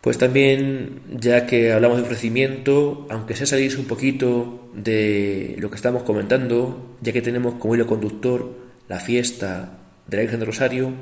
Pues 0.02 0.18
también, 0.18 1.02
ya 1.12 1.46
que 1.46 1.74
hablamos 1.74 1.98
de 1.98 2.04
ofrecimiento, 2.04 3.08
aunque 3.10 3.36
sea 3.36 3.46
salirse 3.46 3.78
un 3.78 3.88
poquito 3.88 4.70
de 4.74 5.56
lo 5.60 5.70
que 5.70 5.76
estamos 5.76 6.04
comentando, 6.04 6.96
ya 7.02 7.12
que 7.12 7.22
tenemos 7.22 7.56
como 7.56 7.76
hilo 7.76 7.88
conductor 7.88 8.56
la 8.88 9.00
fiesta 9.00 9.80
de 10.08 10.18
la 10.18 10.22
Virgen 10.22 10.40
del 10.40 10.48
Rosario, 10.48 10.94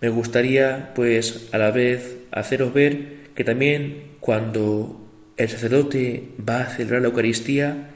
me 0.00 0.08
gustaría, 0.08 0.92
pues, 0.94 1.48
a 1.52 1.58
la 1.58 1.70
vez 1.70 2.16
haceros 2.30 2.72
ver 2.72 3.18
que 3.34 3.44
también 3.44 4.02
cuando 4.20 5.00
el 5.36 5.48
sacerdote 5.48 6.28
va 6.48 6.62
a 6.62 6.70
celebrar 6.70 7.02
la 7.02 7.08
Eucaristía, 7.08 7.90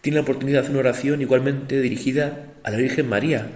tiene 0.00 0.16
la 0.16 0.22
oportunidad 0.22 0.58
de 0.58 0.66
hacer 0.66 0.72
una 0.72 0.80
oración 0.80 1.20
igualmente 1.20 1.80
dirigida 1.80 2.46
a 2.62 2.70
la 2.70 2.78
Virgen 2.78 3.08
María 3.08 3.46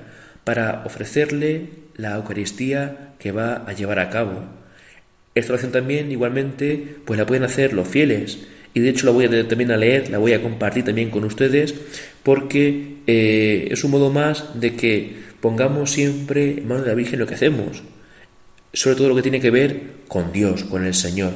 para 0.45 0.83
ofrecerle 0.85 1.69
la 1.97 2.17
Eucaristía 2.17 3.15
que 3.19 3.33
va 3.33 3.65
a 3.67 3.73
llevar 3.73 3.99
a 3.99 4.11
cabo. 4.11 4.45
Esta 5.35 5.53
oración 5.53 5.73
también 5.73 6.11
igualmente 6.11 6.97
pues 7.05 7.19
la 7.19 7.27
pueden 7.27 7.45
hacer 7.45 7.73
los 7.73 7.89
fieles 7.89 8.41
y 8.75 8.81
de 8.81 8.89
hecho 8.89 9.07
la 9.07 9.13
voy 9.13 9.27
a 9.27 9.49
también 9.49 9.71
a 9.71 9.77
leer, 9.77 10.11
la 10.11 10.19
voy 10.19 10.33
a 10.33 10.43
compartir 10.43 10.85
también 10.85 11.11
con 11.11 11.25
ustedes 11.25 11.75
porque 12.23 12.97
eh, 13.07 13.69
es 13.71 13.85
un 13.85 13.93
modo 13.93 14.11
más 14.11 14.61
de 14.61 14.75
que 14.75 15.15
pongamos 15.41 15.91
siempre 15.91 16.59
en 16.59 16.69
manos 16.69 16.85
de 16.85 16.91
la 16.91 16.97
Virgen 16.97 17.19
lo 17.19 17.27
que 17.27 17.35
hacemos 17.35 17.83
sobre 18.73 18.97
todo 18.97 19.09
lo 19.09 19.15
que 19.15 19.23
tiene 19.23 19.41
que 19.41 19.51
ver 19.51 19.81
con 20.09 20.33
Dios, 20.33 20.65
con 20.65 20.85
el 20.85 20.95
Señor. 20.95 21.33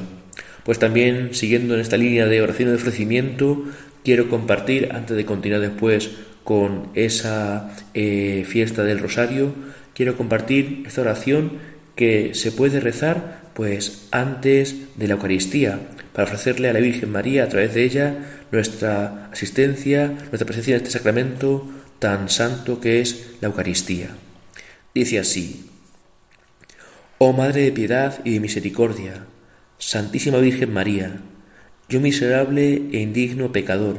Pues 0.63 0.79
también, 0.79 1.33
siguiendo 1.33 1.75
en 1.75 1.81
esta 1.81 1.97
línea 1.97 2.25
de 2.25 2.41
oración 2.41 2.69
de 2.69 2.75
ofrecimiento, 2.75 3.63
quiero 4.03 4.29
compartir, 4.29 4.89
antes 4.91 5.15
de 5.15 5.25
continuar 5.25 5.61
después 5.61 6.09
con 6.43 6.89
esa 6.93 7.75
eh, 7.93 8.45
fiesta 8.47 8.83
del 8.83 8.99
Rosario, 8.99 9.53
quiero 9.93 10.17
compartir 10.17 10.83
esta 10.85 11.01
oración 11.01 11.53
que 11.95 12.33
se 12.35 12.51
puede 12.51 12.79
rezar 12.79 13.41
pues 13.53 14.07
antes 14.11 14.75
de 14.95 15.07
la 15.07 15.15
Eucaristía, 15.15 15.79
para 16.13 16.25
ofrecerle 16.25 16.69
a 16.69 16.73
la 16.73 16.79
Virgen 16.79 17.11
María 17.11 17.43
a 17.43 17.49
través 17.49 17.73
de 17.73 17.83
ella 17.83 18.45
nuestra 18.51 19.29
asistencia, 19.31 20.07
nuestra 20.07 20.45
presencia 20.45 20.75
en 20.75 20.77
este 20.77 20.91
sacramento 20.91 21.67
tan 21.99 22.29
santo 22.29 22.79
que 22.79 23.01
es 23.01 23.35
la 23.41 23.47
Eucaristía. 23.47 24.09
Dice 24.93 25.19
así, 25.19 25.66
Oh 27.19 27.33
Madre 27.33 27.63
de 27.63 27.71
piedad 27.71 28.19
y 28.25 28.33
de 28.33 28.39
misericordia, 28.39 29.25
Santísima 29.79 30.37
Virgen 30.37 30.71
María, 30.71 31.19
yo 31.89 31.99
miserable 31.99 32.83
e 32.91 32.99
indigno 32.99 33.51
pecador, 33.51 33.97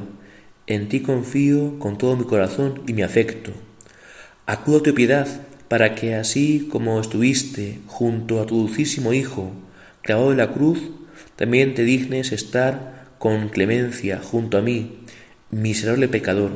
en 0.68 0.88
ti 0.88 1.00
confío 1.00 1.80
con 1.80 1.98
todo 1.98 2.14
mi 2.14 2.22
corazón 2.22 2.80
y 2.86 2.92
mi 2.92 3.02
afecto. 3.02 3.50
Acudo 4.46 4.78
a 4.78 4.82
tu 4.84 4.94
piedad 4.94 5.26
para 5.66 5.96
que 5.96 6.14
así 6.14 6.68
como 6.70 7.00
estuviste 7.00 7.80
junto 7.88 8.40
a 8.40 8.46
tu 8.46 8.56
dulcísimo 8.56 9.12
Hijo, 9.12 9.50
clavado 10.02 10.30
en 10.30 10.38
la 10.38 10.52
cruz, 10.52 10.78
también 11.34 11.74
te 11.74 11.82
dignes 11.82 12.30
estar 12.30 13.16
con 13.18 13.48
clemencia 13.48 14.20
junto 14.22 14.58
a 14.58 14.62
mí, 14.62 15.00
miserable 15.50 16.06
pecador, 16.06 16.52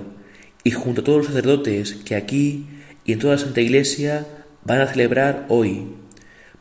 y 0.63 0.71
junto 0.71 1.01
a 1.01 1.05
todos 1.05 1.19
los 1.19 1.27
sacerdotes 1.27 1.95
que 2.05 2.15
aquí 2.15 2.67
y 3.05 3.15
en 3.15 3.19
toda 3.19 3.33
la 3.33 3.41
Santa 3.41 3.61
Iglesia 3.61 4.29
van 4.65 4.81
a 4.81 4.87
celebrar 4.87 5.47
hoy, 5.49 5.89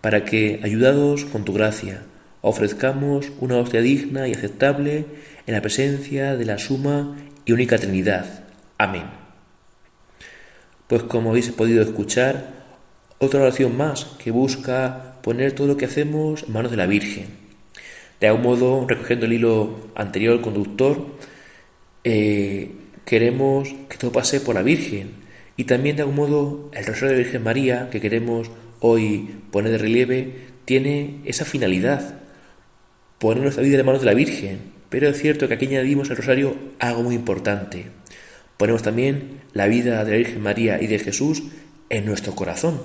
para 0.02 0.26
que, 0.26 0.60
ayudados 0.64 1.26
con 1.26 1.46
tu 1.46 1.54
gracia, 1.54 2.04
ofrezcamos 2.42 3.32
una 3.40 3.58
hostia 3.58 3.82
digna 3.82 4.28
y 4.28 4.34
aceptable 4.34 5.06
en 5.46 5.54
la 5.54 5.62
presencia 5.62 6.36
de 6.36 6.46
la 6.46 6.58
suma 6.58 7.16
y 7.46 7.52
única 7.52 7.78
Trinidad. 7.78 8.44
Amén. 8.78 9.04
Pues 10.88 11.04
como 11.04 11.30
habéis 11.30 11.50
podido 11.52 11.82
escuchar, 11.82 12.62
otra 13.20 13.42
oración 13.42 13.78
más 13.78 14.06
que 14.18 14.32
busca 14.32 15.18
poner 15.22 15.54
todo 15.54 15.68
lo 15.68 15.78
que 15.78 15.86
hacemos 15.86 16.44
en 16.44 16.54
manos 16.54 16.72
de 16.72 16.78
la 16.78 16.88
Virgen. 16.88 17.28
De 18.20 18.28
algún 18.28 18.44
modo, 18.44 18.86
recogiendo 18.88 19.26
el 19.26 19.34
hilo 19.34 19.92
anterior 19.96 20.42
conductor, 20.42 21.06
eh, 22.04 22.72
queremos 23.06 23.70
que 23.90 23.98
todo 23.98 24.12
pase 24.12 24.42
por 24.42 24.56
la 24.56 24.64
Virgen 24.64 25.12
y 25.58 25.66
también 25.66 25.96
de 25.96 26.02
algún 26.02 26.16
modo 26.16 26.70
el 26.74 26.86
Rosario 26.86 27.10
de 27.10 27.16
la 27.18 27.24
Virgen 27.24 27.44
María 27.44 27.90
que 27.92 28.02
queremos 28.02 28.50
hoy 28.82 29.30
poner 29.52 29.72
de 29.72 29.78
relieve 29.78 30.34
tiene 30.66 31.22
esa 31.26 31.46
finalidad, 31.46 32.16
poner 33.20 33.44
nuestra 33.44 33.64
vida 33.64 33.80
en 33.80 33.86
manos 33.86 34.02
de 34.02 34.08
la 34.08 34.14
Virgen. 34.14 34.60
Pero 34.90 35.08
es 35.08 35.18
cierto 35.22 35.48
que 35.48 35.54
aquí 35.54 35.68
añadimos 35.68 36.10
al 36.10 36.18
Rosario 36.18 36.56
algo 36.80 37.04
muy 37.04 37.16
importante. 37.16 37.86
Ponemos 38.58 38.84
también 38.84 39.40
la 39.54 39.68
vida 39.68 40.04
de 40.04 40.12
la 40.12 40.18
Virgen 40.18 40.42
María 40.42 40.82
y 40.82 40.88
de 40.88 41.00
Jesús 41.00 41.44
en 41.90 42.06
nuestro 42.06 42.36
corazón. 42.36 42.82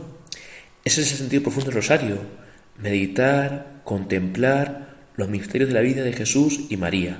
Ese 0.84 1.00
es 1.00 1.10
el 1.10 1.18
sentido 1.18 1.42
profundo 1.42 1.70
del 1.70 1.76
Rosario, 1.76 2.18
meditar, 2.78 3.80
contemplar 3.82 4.94
los 5.16 5.28
misterios 5.28 5.68
de 5.68 5.74
la 5.74 5.80
vida 5.80 6.02
de 6.02 6.12
Jesús 6.12 6.60
y 6.68 6.76
María. 6.76 7.18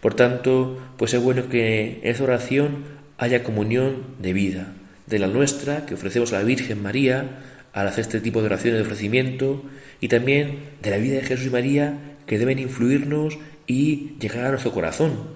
Por 0.00 0.14
tanto, 0.14 0.78
pues 0.96 1.14
es 1.14 1.22
bueno 1.22 1.48
que 1.48 2.00
en 2.02 2.10
esta 2.10 2.24
oración 2.24 2.84
haya 3.18 3.42
comunión 3.42 4.04
de 4.20 4.32
vida, 4.32 4.74
de 5.06 5.18
la 5.18 5.26
nuestra 5.26 5.86
que 5.86 5.94
ofrecemos 5.94 6.32
a 6.32 6.38
la 6.38 6.44
Virgen 6.44 6.82
María 6.82 7.55
al 7.76 7.88
hacer 7.88 8.00
este 8.00 8.20
tipo 8.20 8.40
de 8.40 8.46
oraciones 8.46 8.80
de 8.80 8.86
ofrecimiento 8.86 9.62
y 10.00 10.08
también 10.08 10.60
de 10.82 10.90
la 10.90 10.96
vida 10.96 11.16
de 11.16 11.22
Jesús 11.22 11.46
y 11.46 11.50
María 11.50 12.16
que 12.26 12.38
deben 12.38 12.58
influirnos 12.58 13.38
y 13.66 14.16
llegar 14.18 14.46
a 14.46 14.48
nuestro 14.48 14.72
corazón. 14.72 15.28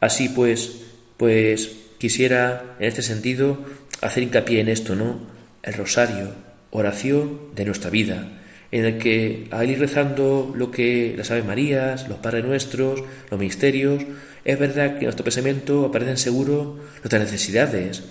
Así 0.00 0.30
pues, 0.30 0.80
pues 1.18 1.70
quisiera 1.98 2.76
en 2.78 2.88
este 2.88 3.02
sentido 3.02 3.62
hacer 4.00 4.22
hincapié 4.22 4.60
en 4.60 4.70
esto, 4.70 4.96
¿no? 4.96 5.20
El 5.62 5.74
rosario, 5.74 6.32
oración 6.70 7.38
de 7.54 7.66
nuestra 7.66 7.90
vida, 7.90 8.40
en 8.72 8.86
el 8.86 8.96
que 8.96 9.46
al 9.50 9.68
ir 9.68 9.80
rezando 9.80 10.54
lo 10.56 10.70
que 10.70 11.12
las 11.14 11.30
Ave 11.30 11.42
Marías, 11.42 12.08
los 12.08 12.20
Padres 12.20 12.42
Nuestros, 12.42 13.02
los 13.30 13.38
misterios, 13.38 14.02
es 14.46 14.58
verdad 14.58 14.92
que 14.92 15.00
en 15.00 15.04
nuestro 15.04 15.24
pensamiento 15.24 15.84
aparecen 15.84 16.16
seguro 16.16 16.78
nuestras 17.02 17.20
necesidades, 17.20 18.02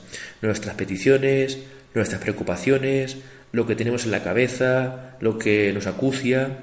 nuestras 0.43 0.75
peticiones, 0.75 1.57
nuestras 1.95 2.21
preocupaciones, 2.21 3.17
lo 3.51 3.65
que 3.65 3.75
tenemos 3.75 4.05
en 4.05 4.11
la 4.11 4.23
cabeza, 4.23 5.17
lo 5.19 5.37
que 5.37 5.71
nos 5.73 5.87
acucia, 5.87 6.57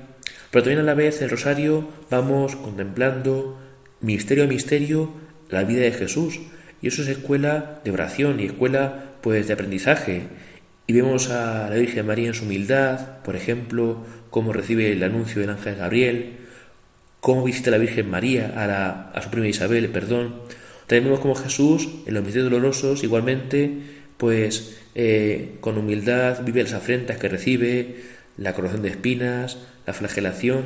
pero 0.50 0.62
también 0.62 0.80
a 0.80 0.84
la 0.84 0.94
vez 0.94 1.20
el 1.22 1.30
rosario 1.30 1.88
vamos 2.10 2.56
contemplando 2.56 3.58
misterio 4.00 4.44
a 4.44 4.46
misterio 4.46 5.10
la 5.50 5.64
vida 5.64 5.82
de 5.82 5.92
Jesús, 5.92 6.40
y 6.82 6.88
eso 6.88 7.02
es 7.02 7.08
escuela 7.08 7.80
de 7.84 7.90
oración 7.90 8.40
y 8.40 8.46
escuela 8.46 9.12
pues 9.20 9.46
de 9.46 9.54
aprendizaje 9.54 10.28
y 10.86 10.92
vemos 10.92 11.30
a 11.30 11.68
la 11.68 11.76
Virgen 11.76 12.06
María 12.06 12.28
en 12.28 12.34
su 12.34 12.44
humildad, 12.44 13.18
por 13.24 13.34
ejemplo, 13.34 14.04
cómo 14.30 14.52
recibe 14.52 14.92
el 14.92 15.02
anuncio 15.02 15.40
del 15.40 15.50
ángel 15.50 15.74
Gabriel, 15.74 16.36
cómo 17.20 17.42
visita 17.42 17.72
la 17.72 17.78
Virgen 17.78 18.08
María 18.08 18.52
a, 18.56 19.10
a 19.10 19.22
su 19.22 19.30
prima 19.30 19.48
Isabel, 19.48 19.88
perdón. 19.88 20.42
También 20.86 21.04
vemos 21.04 21.18
cómo 21.18 21.34
Jesús, 21.34 21.88
en 22.06 22.14
los 22.14 22.22
misterios 22.22 22.52
dolorosos, 22.52 23.02
igualmente, 23.02 23.95
pues 24.16 24.78
eh, 24.94 25.56
con 25.60 25.78
humildad 25.78 26.42
vive 26.44 26.62
las 26.62 26.72
afrentas 26.72 27.18
que 27.18 27.28
recibe, 27.28 27.96
la 28.36 28.54
coronación 28.54 28.82
de 28.82 28.90
espinas, 28.90 29.58
la 29.86 29.92
flagelación. 29.92 30.64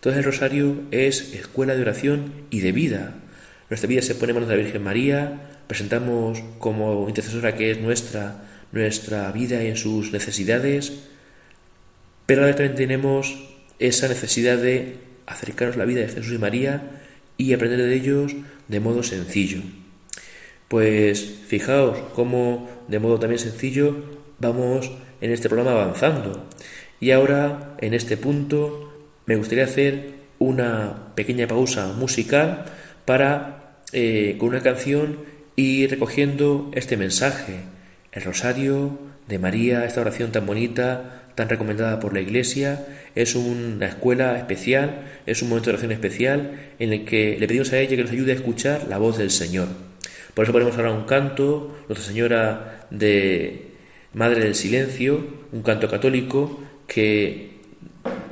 Todo 0.00 0.14
el 0.14 0.24
rosario 0.24 0.82
es 0.90 1.34
escuela 1.34 1.74
de 1.74 1.82
oración 1.82 2.32
y 2.50 2.60
de 2.60 2.72
vida. 2.72 3.14
Nuestra 3.68 3.88
vida 3.88 4.02
se 4.02 4.14
pone 4.14 4.30
en 4.30 4.36
manos 4.36 4.48
de 4.48 4.56
la 4.56 4.62
Virgen 4.62 4.82
María, 4.82 5.60
presentamos 5.66 6.42
como 6.58 7.08
intercesora 7.08 7.54
que 7.54 7.70
es 7.70 7.80
nuestra 7.80 8.46
nuestra 8.72 9.30
vida 9.32 9.62
en 9.62 9.76
sus 9.76 10.12
necesidades, 10.12 10.92
pero 12.26 12.42
ahora 12.42 12.54
también 12.54 12.76
tenemos 12.76 13.36
esa 13.78 14.08
necesidad 14.08 14.58
de 14.58 14.98
acercarnos 15.26 15.76
a 15.76 15.80
la 15.80 15.84
vida 15.84 16.00
de 16.00 16.08
Jesús 16.08 16.32
y 16.32 16.38
María 16.38 16.82
y 17.36 17.52
aprender 17.52 17.80
de 17.80 17.94
ellos 17.94 18.36
de 18.68 18.80
modo 18.80 19.02
sencillo. 19.02 19.62
Pues 20.70 21.40
fijaos 21.48 21.98
cómo 22.14 22.70
de 22.86 23.00
modo 23.00 23.18
también 23.18 23.40
sencillo 23.40 23.96
vamos 24.38 24.92
en 25.20 25.32
este 25.32 25.48
programa 25.48 25.72
avanzando. 25.72 26.46
Y 27.00 27.10
ahora, 27.10 27.74
en 27.80 27.92
este 27.92 28.16
punto, 28.16 28.92
me 29.26 29.34
gustaría 29.34 29.64
hacer 29.64 30.12
una 30.38 31.12
pequeña 31.16 31.48
pausa 31.48 31.88
musical 31.94 32.66
para, 33.04 33.74
eh, 33.92 34.36
con 34.38 34.50
una 34.50 34.60
canción, 34.60 35.18
ir 35.56 35.90
recogiendo 35.90 36.70
este 36.72 36.96
mensaje 36.96 37.64
el 38.12 38.22
rosario 38.22 38.96
de 39.26 39.40
María, 39.40 39.84
esta 39.84 40.02
oración 40.02 40.30
tan 40.30 40.46
bonita, 40.46 41.24
tan 41.34 41.48
recomendada 41.48 41.98
por 41.98 42.14
la 42.14 42.20
Iglesia, 42.20 42.86
es 43.16 43.34
una 43.34 43.86
escuela 43.86 44.38
especial, 44.38 45.02
es 45.26 45.42
un 45.42 45.48
momento 45.48 45.66
de 45.66 45.72
oración 45.72 45.90
especial 45.90 46.52
en 46.78 46.92
el 46.92 47.04
que 47.04 47.36
le 47.40 47.48
pedimos 47.48 47.72
a 47.72 47.78
ella 47.80 47.96
que 47.96 48.02
nos 48.04 48.12
ayude 48.12 48.30
a 48.30 48.36
escuchar 48.36 48.86
la 48.88 48.98
voz 48.98 49.18
del 49.18 49.32
Señor. 49.32 49.89
Por 50.34 50.44
eso 50.44 50.52
ponemos 50.52 50.76
ahora 50.76 50.92
un 50.92 51.04
canto, 51.04 51.76
Nuestra 51.88 52.06
Señora 52.06 52.86
de 52.90 53.72
Madre 54.14 54.42
del 54.42 54.54
Silencio, 54.54 55.24
un 55.52 55.62
canto 55.62 55.88
católico 55.88 56.60
que 56.86 57.60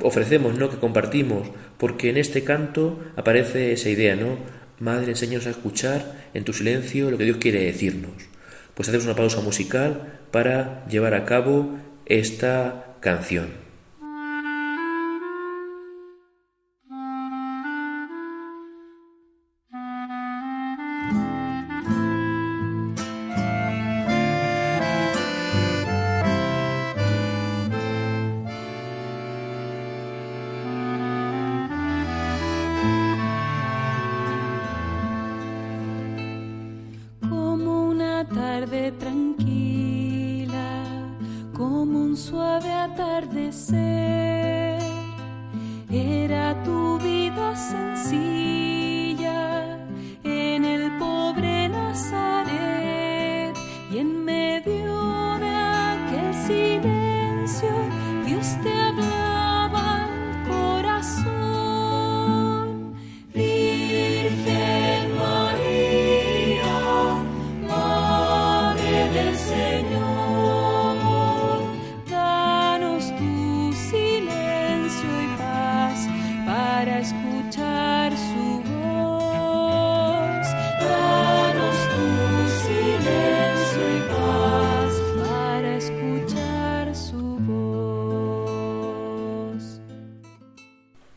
ofrecemos, 0.01 0.57
¿no? 0.57 0.69
que 0.69 0.77
compartimos, 0.77 1.47
porque 1.77 2.09
en 2.09 2.17
este 2.17 2.43
canto 2.43 2.99
aparece 3.15 3.73
esa 3.73 3.89
idea, 3.89 4.15
¿no? 4.15 4.37
Madre, 4.79 5.11
enséñanos 5.11 5.47
a 5.47 5.51
escuchar 5.51 6.29
en 6.33 6.43
tu 6.43 6.53
silencio 6.53 7.11
lo 7.11 7.17
que 7.17 7.25
Dios 7.25 7.37
quiere 7.37 7.63
decirnos 7.63 8.29
pues 8.79 8.87
hacemos 8.87 9.07
una 9.07 9.15
pausa 9.15 9.41
musical 9.41 10.21
para 10.31 10.85
llevar 10.87 11.13
a 11.13 11.25
cabo 11.25 11.77
esta 12.05 12.95
canción. 13.01 13.47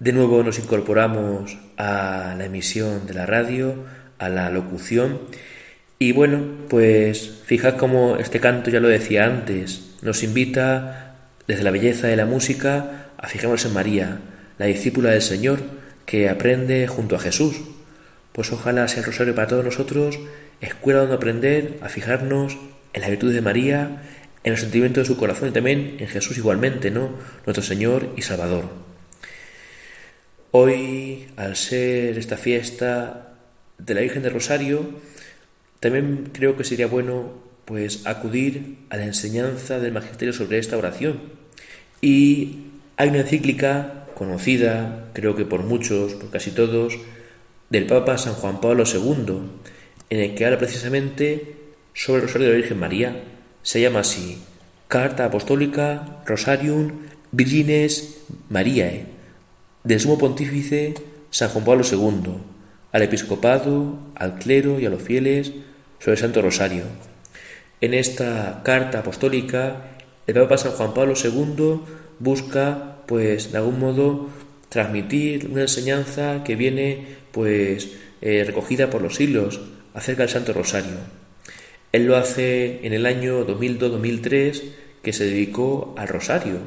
De 0.03 0.13
nuevo 0.13 0.43
nos 0.43 0.59
incorporamos 0.59 1.57
a 1.77 2.35
la 2.37 2.47
emisión 2.47 3.07
de 3.07 3.15
la 3.15 3.25
radio, 3.25 3.85
a 4.19 4.29
la 4.29 4.51
locución. 4.51 5.21
Y 6.01 6.11
bueno, 6.11 6.43
pues 6.69 7.43
fijad 7.45 7.77
cómo 7.77 8.17
este 8.17 8.41
canto, 8.41 8.69
ya 8.69 8.81
lo 8.81 8.89
decía 8.89 9.27
antes, 9.27 9.95
nos 10.03 10.25
invita 10.25 11.15
desde 11.47 11.63
la 11.63 11.71
belleza 11.71 12.09
de 12.09 12.17
la 12.17 12.27
música 12.27 13.11
a 13.17 13.29
fijarnos 13.29 13.65
en 13.65 13.75
María, 13.75 14.19
la 14.59 14.67
discípula 14.67 15.11
del 15.11 15.23
Señor 15.23 15.61
que 16.05 16.29
aprende 16.29 16.89
junto 16.89 17.15
a 17.15 17.21
Jesús. 17.21 17.61
Pues 18.33 18.51
ojalá 18.51 18.89
sea 18.89 19.03
el 19.03 19.07
rosario 19.07 19.37
para 19.37 19.47
todos 19.47 19.65
nosotros, 19.65 20.19
escuela 20.61 20.99
donde 20.99 21.15
aprender 21.15 21.79
a 21.81 21.89
fijarnos 21.89 22.59
en 22.93 23.03
la 23.03 23.09
virtud 23.09 23.33
de 23.33 23.41
María, 23.41 24.03
en 24.43 24.51
los 24.51 24.63
sentimientos 24.63 25.07
de 25.07 25.15
su 25.15 25.17
corazón 25.17 25.51
y 25.51 25.53
también 25.53 25.95
en 26.01 26.09
Jesús 26.09 26.39
igualmente, 26.39 26.91
¿no? 26.91 27.11
Nuestro 27.47 27.63
Señor 27.63 28.09
y 28.17 28.23
Salvador. 28.23 28.82
Hoy, 30.55 31.29
al 31.37 31.57
ser 31.57 32.19
esta 32.19 32.37
fiesta 32.37 33.39
de 33.79 33.95
la 33.95 34.03
Virgen 34.03 34.23
de 34.23 34.29
Rosario, 34.29 34.85
también 35.81 36.29
creo 36.31 36.59
que 36.59 36.65
sería 36.65 36.87
bueno 36.87 37.33
pues 37.65 38.07
acudir 38.07 38.77
a 38.91 38.99
la 38.99 39.07
enseñanza 39.07 39.81
del 39.81 39.95
magisterio 39.95 40.35
sobre 40.35 40.59
esta 40.59 40.77
oración. 40.77 41.21
Y 42.03 42.67
hay 42.99 43.09
una 43.09 43.21
encíclica 43.21 44.05
conocida, 44.15 45.09
creo 45.15 45.35
que 45.37 45.47
por 45.47 45.63
muchos, 45.63 46.13
por 46.13 46.29
casi 46.29 46.51
todos, 46.51 46.99
del 47.71 47.87
Papa 47.87 48.19
San 48.19 48.35
Juan 48.35 48.61
Pablo 48.61 48.85
II, 48.85 49.39
en 50.11 50.21
el 50.21 50.35
que 50.35 50.45
habla 50.45 50.59
precisamente 50.59 51.57
sobre 51.95 52.21
el 52.21 52.27
Rosario 52.29 52.49
de 52.49 52.53
la 52.53 52.59
Virgen 52.59 52.79
María. 52.79 53.25
Se 53.63 53.81
llama 53.81 54.01
así, 54.01 54.43
Carta 54.89 55.25
Apostólica 55.25 56.23
Rosarium 56.27 57.07
Virgines 57.31 58.19
Mariae, 58.51 59.12
del 59.85 60.01
Sumo 60.01 60.19
Pontífice 60.19 60.95
San 61.31 61.49
Juan 61.49 61.65
Pablo 61.65 61.85
II, 61.91 62.35
al 62.93 63.03
episcopado, 63.03 63.99
al 64.15 64.39
clero 64.39 64.79
y 64.79 64.87
a 64.87 64.91
los 64.91 65.03
fieles 65.03 65.53
sobre 65.99 66.13
el 66.13 66.19
Santo 66.19 66.43
Rosario. 66.43 66.85
En 67.81 67.95
esta 67.95 68.63
carta 68.65 69.01
apostólica, 69.01 69.97
el 70.27 70.35
Papa 70.35 70.59
San 70.59 70.73
Juan 70.73 70.95
Pablo 70.95 71.15
II 71.17 71.81
busca, 72.19 72.99
pues, 73.07 73.51
de 73.51 73.59
algún 73.59 73.81
modo, 73.81 74.29
transmitir 74.69 75.49
una 75.51 75.63
enseñanza 75.63 76.45
que 76.45 76.55
viene, 76.55 77.17
pues, 77.33 77.89
eh, 78.21 78.45
recogida 78.47 78.89
por 78.89 79.03
los 79.03 79.17
siglos 79.17 79.61
acerca 79.95 80.23
del 80.23 80.31
Santo 80.31 80.53
Rosario. 80.53 80.97
Él 81.93 82.07
lo 82.07 82.17
hace 82.17 82.87
en 82.87 82.93
el 82.93 83.05
año 83.07 83.45
2002-2003, 83.45 84.63
que 85.03 85.13
se 85.13 85.25
dedicó 85.25 85.95
al 85.99 86.09
Rosario, 86.09 86.59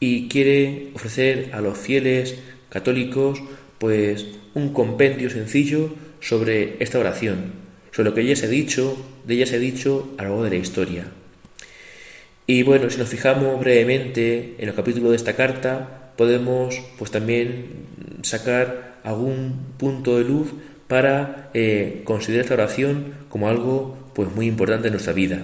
y 0.00 0.28
quiere 0.28 0.88
ofrecer 0.94 1.50
a 1.52 1.60
los 1.60 1.78
fieles 1.78 2.38
católicos, 2.68 3.40
pues, 3.78 4.26
un 4.54 4.72
compendio 4.72 5.30
sencillo 5.30 5.94
sobre 6.20 6.82
esta 6.82 6.98
oración 6.98 7.70
sobre 7.92 8.10
lo 8.10 8.14
que 8.14 8.24
ya 8.24 8.36
se 8.36 8.46
ha 8.46 8.48
dicho, 8.48 8.96
de 9.26 9.34
ella 9.34 9.46
se 9.46 9.56
ha 9.56 9.58
dicho 9.58 10.10
a 10.18 10.22
lo 10.22 10.28
largo 10.28 10.44
de 10.44 10.50
la 10.50 10.56
historia. 10.56 11.04
Y 12.46 12.62
bueno, 12.62 12.90
si 12.90 12.98
nos 12.98 13.08
fijamos 13.08 13.60
brevemente 13.60 14.56
en 14.58 14.66
los 14.66 14.76
capítulos 14.76 15.10
de 15.10 15.16
esta 15.16 15.36
carta, 15.36 16.12
podemos 16.16 16.80
pues 16.98 17.10
también 17.10 17.66
sacar 18.22 18.98
algún 19.04 19.74
punto 19.78 20.18
de 20.18 20.24
luz 20.24 20.52
para 20.88 21.50
eh, 21.54 22.02
considerar 22.04 22.44
esta 22.44 22.54
oración 22.54 23.14
como 23.28 23.48
algo 23.48 23.96
pues 24.14 24.30
muy 24.34 24.46
importante 24.46 24.88
en 24.88 24.94
nuestra 24.94 25.12
vida. 25.12 25.42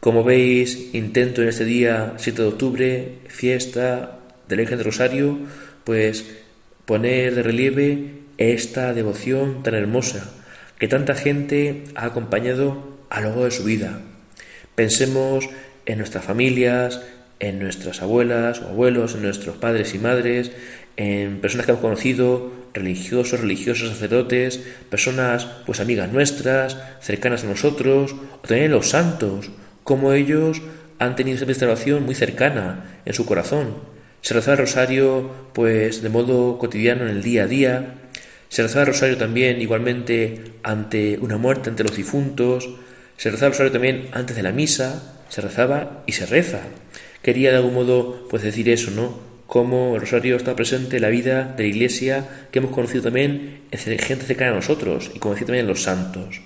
Como 0.00 0.24
veis, 0.24 0.94
intento 0.94 1.42
en 1.42 1.48
este 1.48 1.66
día 1.66 2.14
7 2.16 2.40
de 2.40 2.48
octubre, 2.48 3.18
fiesta 3.28 4.18
del 4.48 4.60
Virgen 4.60 4.78
de 4.78 4.84
Rosario, 4.84 5.38
pues 5.84 6.24
poner 6.86 7.34
de 7.34 7.42
relieve 7.42 8.12
esta 8.38 8.94
devoción 8.94 9.62
tan 9.62 9.74
hermosa 9.74 10.32
que 10.78 10.88
tanta 10.88 11.14
gente 11.14 11.84
ha 11.94 12.06
acompañado 12.06 12.96
a 13.10 13.20
lo 13.20 13.28
largo 13.28 13.44
de 13.44 13.50
su 13.50 13.62
vida. 13.64 14.00
Pensemos 14.74 15.50
en 15.84 15.98
nuestras 15.98 16.24
familias, 16.24 17.02
en 17.38 17.58
nuestras 17.58 18.00
abuelas 18.00 18.62
o 18.62 18.68
abuelos, 18.68 19.14
en 19.14 19.20
nuestros 19.20 19.58
padres 19.58 19.94
y 19.94 19.98
madres, 19.98 20.50
en 20.96 21.42
personas 21.42 21.66
que 21.66 21.72
hemos 21.72 21.82
conocido, 21.82 22.50
religiosos, 22.72 23.40
religiosos, 23.40 23.90
sacerdotes, 23.90 24.62
personas 24.88 25.44
pues 25.66 25.78
amigas 25.78 26.10
nuestras, 26.10 26.78
cercanas 27.02 27.44
a 27.44 27.48
nosotros, 27.48 28.16
o 28.42 28.48
también 28.48 28.70
los 28.70 28.88
santos, 28.88 29.50
como 29.90 30.12
ellos 30.12 30.62
han 31.00 31.16
tenido 31.16 31.44
esa 31.44 31.66
oración 31.66 32.04
muy 32.04 32.14
cercana 32.14 33.00
en 33.04 33.12
su 33.12 33.26
corazón. 33.26 33.74
Se 34.20 34.34
rezaba 34.34 34.52
el 34.52 34.60
rosario 34.60 35.32
pues 35.52 36.00
de 36.00 36.08
modo 36.08 36.58
cotidiano 36.58 37.02
en 37.02 37.08
el 37.08 37.24
día 37.24 37.42
a 37.42 37.46
día, 37.48 37.94
se 38.48 38.62
rezaba 38.62 38.82
el 38.82 38.86
rosario 38.92 39.16
también 39.16 39.60
igualmente 39.60 40.44
ante 40.62 41.18
una 41.18 41.38
muerte, 41.38 41.70
ante 41.70 41.82
los 41.82 41.96
difuntos. 41.96 42.68
Se 43.16 43.32
rezaba 43.32 43.48
el 43.48 43.52
rosario 43.54 43.72
también 43.72 44.06
antes 44.12 44.36
de 44.36 44.44
la 44.44 44.52
misa. 44.52 45.24
Se 45.28 45.40
rezaba 45.40 46.04
y 46.06 46.12
se 46.12 46.24
reza. 46.26 46.60
Quería 47.20 47.50
de 47.50 47.56
algún 47.56 47.74
modo 47.74 48.28
pues 48.30 48.44
decir 48.44 48.68
eso, 48.68 48.92
¿no? 48.92 49.18
Cómo 49.48 49.96
el 49.96 50.02
rosario 50.02 50.36
está 50.36 50.54
presente 50.54 50.98
en 50.98 51.02
la 51.02 51.08
vida 51.08 51.52
de 51.56 51.64
la 51.64 51.68
Iglesia 51.68 52.28
que 52.52 52.60
hemos 52.60 52.70
conocido 52.70 53.02
también 53.02 53.62
en 53.72 53.98
gente 53.98 54.24
cercana 54.24 54.52
a 54.52 54.54
nosotros 54.54 55.10
y 55.16 55.18
como 55.18 55.34
decía 55.34 55.48
también 55.48 55.64
en 55.64 55.68
los 55.68 55.82
santos. 55.82 56.42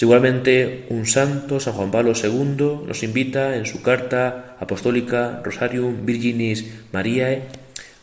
Igualmente 0.00 0.86
un 0.88 1.06
santo, 1.06 1.60
San 1.60 1.74
Juan 1.74 1.90
Pablo 1.90 2.12
II, 2.14 2.86
nos 2.86 3.02
invita 3.02 3.56
en 3.56 3.66
su 3.66 3.82
carta 3.82 4.56
apostólica 4.58 5.42
Rosarium 5.44 6.06
Virginis 6.06 6.64
Mariae 6.92 7.42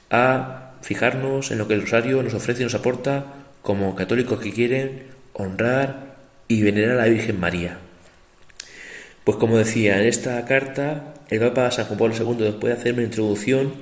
a 0.09 0.73
fijarnos 0.81 1.51
en 1.51 1.57
lo 1.57 1.67
que 1.67 1.73
el 1.73 1.81
rosario 1.81 2.21
nos 2.23 2.33
ofrece 2.33 2.61
y 2.61 2.65
nos 2.65 2.75
aporta 2.75 3.25
como 3.61 3.95
católicos 3.95 4.39
que 4.39 4.53
quieren 4.53 5.03
honrar 5.33 6.15
y 6.47 6.61
venerar 6.61 6.97
a 6.97 7.03
la 7.03 7.09
Virgen 7.09 7.39
María. 7.39 7.79
Pues 9.23 9.37
como 9.37 9.57
decía, 9.57 10.01
en 10.01 10.07
esta 10.07 10.43
carta 10.45 11.13
el 11.29 11.39
Papa 11.39 11.71
San 11.71 11.85
Juan 11.85 11.99
Pablo 11.99 12.15
II, 12.15 12.45
después 12.45 12.73
de 12.73 12.79
hacer 12.79 12.93
una 12.93 13.03
introducción, 13.03 13.73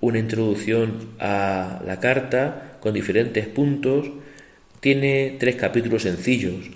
una 0.00 0.18
introducción 0.18 1.10
a 1.20 1.80
la 1.86 2.00
carta 2.00 2.78
con 2.80 2.94
diferentes 2.94 3.46
puntos, 3.46 4.10
tiene 4.80 5.36
tres 5.38 5.56
capítulos 5.56 6.02
sencillos. 6.02 6.70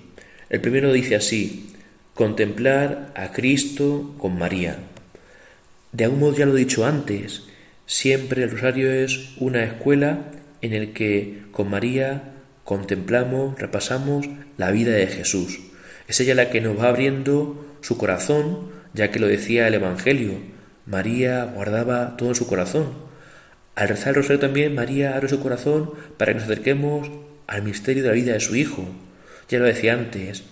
El 0.50 0.60
primero 0.60 0.92
dice 0.92 1.16
así, 1.16 1.74
contemplar 2.14 3.12
a 3.14 3.32
Cristo 3.32 4.14
con 4.18 4.38
María. 4.38 4.78
De 5.92 6.04
algún 6.04 6.20
modo 6.20 6.36
ya 6.36 6.46
lo 6.46 6.56
he 6.56 6.60
dicho 6.60 6.84
antes, 6.84 7.48
Siempre 7.88 8.42
el 8.42 8.50
rosario 8.50 8.92
es 8.92 9.30
una 9.38 9.64
escuela 9.64 10.18
en 10.60 10.74
el 10.74 10.92
que 10.92 11.44
con 11.52 11.70
María 11.70 12.34
contemplamos, 12.62 13.58
repasamos 13.58 14.28
la 14.58 14.70
vida 14.70 14.92
de 14.92 15.06
Jesús. 15.06 15.58
Es 16.06 16.20
ella 16.20 16.34
la 16.34 16.50
que 16.50 16.60
nos 16.60 16.78
va 16.78 16.88
abriendo 16.88 17.78
su 17.80 17.96
corazón, 17.96 18.68
ya 18.92 19.10
que 19.10 19.18
lo 19.18 19.26
decía 19.26 19.66
el 19.66 19.72
Evangelio. 19.72 20.34
María 20.84 21.44
guardaba 21.46 22.18
todo 22.18 22.28
en 22.28 22.34
su 22.34 22.46
corazón. 22.46 22.92
Al 23.74 23.88
rezar 23.88 24.10
el 24.10 24.16
rosario 24.16 24.38
también 24.38 24.74
María 24.74 25.16
abre 25.16 25.30
su 25.30 25.40
corazón 25.40 25.90
para 26.18 26.32
que 26.32 26.40
nos 26.40 26.44
acerquemos 26.44 27.10
al 27.46 27.62
misterio 27.62 28.02
de 28.02 28.10
la 28.10 28.14
vida 28.14 28.34
de 28.34 28.40
su 28.40 28.54
Hijo. 28.54 28.86
Ya 29.48 29.58
lo 29.58 29.64
decía 29.64 29.94
antes. 29.94 30.44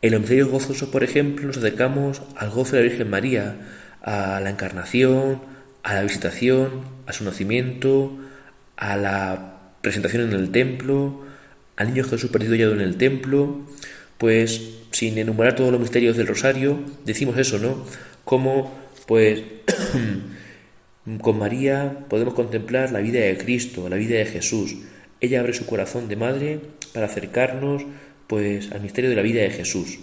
En 0.00 0.12
los 0.12 0.20
misterios 0.20 0.48
gozosos, 0.48 0.88
por 0.88 1.04
ejemplo, 1.04 1.46
nos 1.46 1.58
acercamos 1.58 2.22
al 2.36 2.50
gozo 2.50 2.76
de 2.76 2.82
la 2.82 2.88
Virgen 2.88 3.10
María, 3.10 3.56
a 4.02 4.40
la 4.40 4.50
encarnación, 4.50 5.40
a 5.82 5.94
la 5.94 6.02
visitación, 6.02 6.82
a 7.06 7.12
su 7.12 7.24
nacimiento, 7.24 8.16
a 8.76 8.96
la 8.96 9.58
presentación 9.82 10.22
en 10.22 10.32
el 10.32 10.50
templo, 10.50 11.22
al 11.76 11.88
niño 11.88 12.04
Jesús 12.04 12.30
perdido 12.30 12.72
en 12.72 12.80
el 12.80 12.96
templo, 12.96 13.60
pues 14.18 14.62
sin 14.90 15.18
enumerar 15.18 15.54
todos 15.54 15.70
los 15.70 15.80
misterios 15.80 16.16
del 16.16 16.26
rosario, 16.26 16.80
decimos 17.04 17.36
eso, 17.38 17.58
¿no? 17.58 17.84
Como 18.24 18.76
pues 19.06 19.42
con 21.22 21.38
María 21.38 22.04
podemos 22.08 22.34
contemplar 22.34 22.92
la 22.92 23.00
vida 23.00 23.20
de 23.20 23.36
Cristo, 23.38 23.88
la 23.88 23.96
vida 23.96 24.16
de 24.18 24.26
Jesús. 24.26 24.76
Ella 25.20 25.40
abre 25.40 25.52
su 25.52 25.66
corazón 25.66 26.08
de 26.08 26.16
madre 26.16 26.60
para 26.92 27.06
acercarnos 27.06 27.84
pues 28.26 28.70
al 28.72 28.82
misterio 28.82 29.10
de 29.10 29.16
la 29.16 29.22
vida 29.22 29.42
de 29.42 29.50
Jesús. 29.50 29.98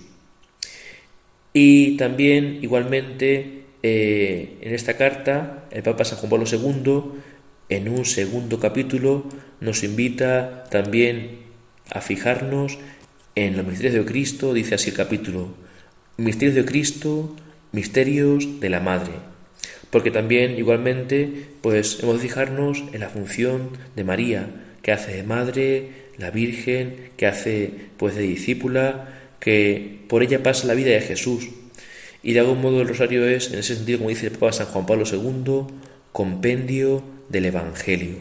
Y 1.53 1.95
también 1.95 2.59
igualmente 2.61 3.63
eh, 3.81 4.57
en 4.61 4.73
esta 4.73 4.97
carta, 4.97 5.65
el 5.71 5.83
Papa 5.83 6.03
San 6.03 6.17
Juan 6.17 6.29
Pablo 6.29 6.45
II, 6.51 7.21
en 7.69 7.87
un 7.87 8.03
segundo 8.05 8.59
capítulo, 8.59 9.25
nos 9.61 9.83
invita 9.83 10.65
también 10.71 11.45
a 11.91 12.01
fijarnos 12.01 12.79
en 13.35 13.55
los 13.55 13.65
misterios 13.65 13.93
de 13.93 14.11
Cristo, 14.11 14.53
dice 14.53 14.75
así 14.75 14.89
el 14.89 14.95
capítulo, 14.95 15.53
misterios 16.17 16.55
de 16.55 16.65
Cristo, 16.65 17.35
misterios 17.71 18.59
de 18.59 18.69
la 18.69 18.79
Madre. 18.79 19.13
Porque 19.91 20.11
también 20.11 20.57
igualmente 20.57 21.47
pues 21.61 21.99
hemos 22.01 22.15
de 22.15 22.27
fijarnos 22.27 22.83
en 22.91 23.01
la 23.01 23.09
función 23.09 23.69
de 23.95 24.03
María, 24.03 24.64
que 24.85 24.91
hace 24.91 25.15
de 25.15 25.23
madre, 25.23 25.89
la 26.19 26.29
Virgen, 26.29 27.09
que 27.17 27.25
hace 27.25 27.71
pues 27.97 28.13
de 28.13 28.21
discípula, 28.21 29.09
que 29.39 30.01
por 30.07 30.21
ella 30.21 30.43
pasa 30.43 30.67
la 30.67 30.75
vida 30.75 30.91
de 30.91 31.01
Jesús, 31.01 31.49
y 32.21 32.33
de 32.33 32.41
algún 32.41 32.61
modo 32.61 32.83
el 32.83 32.87
rosario 32.87 33.27
es, 33.27 33.51
en 33.51 33.57
ese 33.57 33.77
sentido, 33.77 33.97
como 33.97 34.11
dice 34.11 34.27
el 34.27 34.33
Papa 34.33 34.53
San 34.53 34.67
Juan 34.67 34.85
Pablo 34.85 35.05
II, 35.11 35.73
compendio 36.11 37.01
del 37.29 37.45
Evangelio. 37.45 38.17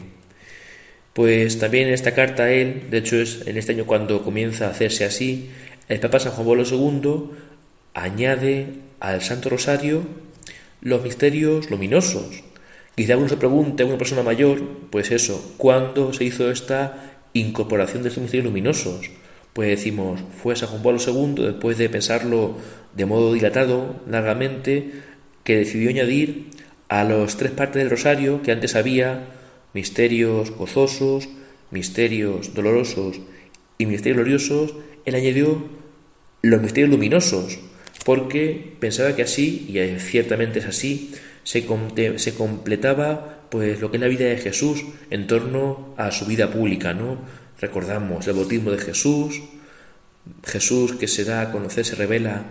Pues 1.13 1.59
también 1.59 1.87
en 1.87 1.93
esta 1.93 2.15
carta 2.15 2.51
él, 2.51 2.85
de 2.89 2.97
hecho 2.97 3.17
es 3.21 3.45
en 3.45 3.57
este 3.57 3.73
año 3.73 3.85
cuando 3.85 4.23
comienza 4.23 4.65
a 4.65 4.71
hacerse 4.71 5.05
así, 5.05 5.51
el 5.87 5.99
Papa 5.99 6.19
San 6.19 6.31
Juan 6.31 6.47
Pablo 6.47 6.63
II 6.67 7.37
añade 7.93 8.69
al 8.99 9.21
Santo 9.21 9.49
Rosario 9.49 10.01
los 10.81 11.03
misterios 11.03 11.69
luminosos, 11.69 12.43
Quizá 12.95 13.17
uno 13.17 13.27
se 13.27 13.37
pregunte, 13.37 13.83
una 13.83 13.97
persona 13.97 14.23
mayor, 14.23 14.61
pues 14.89 15.11
eso, 15.11 15.53
¿cuándo 15.57 16.13
se 16.13 16.23
hizo 16.23 16.49
esta 16.49 17.19
incorporación 17.33 18.03
de 18.03 18.09
estos 18.09 18.21
misterios 18.21 18.45
luminosos? 18.45 19.09
Pues 19.51 19.69
decimos, 19.69 20.21
fue 20.41 20.55
San 20.55 20.69
Juan 20.69 20.81
Pablo 20.81 20.99
II, 21.05 21.43
después 21.43 21.77
de 21.77 21.89
pensarlo 21.89 22.55
de 22.95 23.05
modo 23.05 23.33
dilatado, 23.33 24.01
largamente, 24.09 24.91
que 25.43 25.57
decidió 25.57 25.89
añadir 25.89 26.47
a 26.87 27.03
las 27.03 27.35
tres 27.37 27.51
partes 27.51 27.81
del 27.81 27.89
rosario 27.89 28.41
que 28.41 28.51
antes 28.51 28.75
había 28.75 29.27
misterios 29.73 30.51
gozosos, 30.51 31.27
misterios 31.71 32.53
dolorosos 32.53 33.19
y 33.77 33.85
misterios 33.87 34.17
gloriosos, 34.17 34.75
él 35.03 35.15
añadió 35.15 35.65
los 36.41 36.61
misterios 36.61 36.91
luminosos, 36.91 37.59
porque 38.05 38.75
pensaba 38.79 39.15
que 39.15 39.23
así, 39.23 39.67
y 39.67 39.99
ciertamente 39.99 40.59
es 40.59 40.65
así, 40.65 41.11
se, 41.45 42.19
se 42.19 42.35
completaba 42.35 43.47
pues 43.49 43.79
lo 43.79 43.91
que 43.91 43.97
es 43.97 44.01
la 44.01 44.09
vida 44.09 44.25
de 44.25 44.37
Jesús 44.37 44.83
en 45.11 45.27
torno 45.27 45.93
a 45.95 46.11
su 46.11 46.25
vida 46.25 46.51
pública, 46.51 46.93
¿no? 46.93 47.19
Recordamos 47.61 48.27
el 48.27 48.33
bautismo 48.33 48.71
de 48.71 48.79
Jesús, 48.79 49.41
Jesús 50.43 50.93
que 50.93 51.07
se 51.07 51.23
da 51.23 51.41
a 51.41 51.51
conocer, 51.51 51.85
se 51.85 51.95
revela 51.95 52.45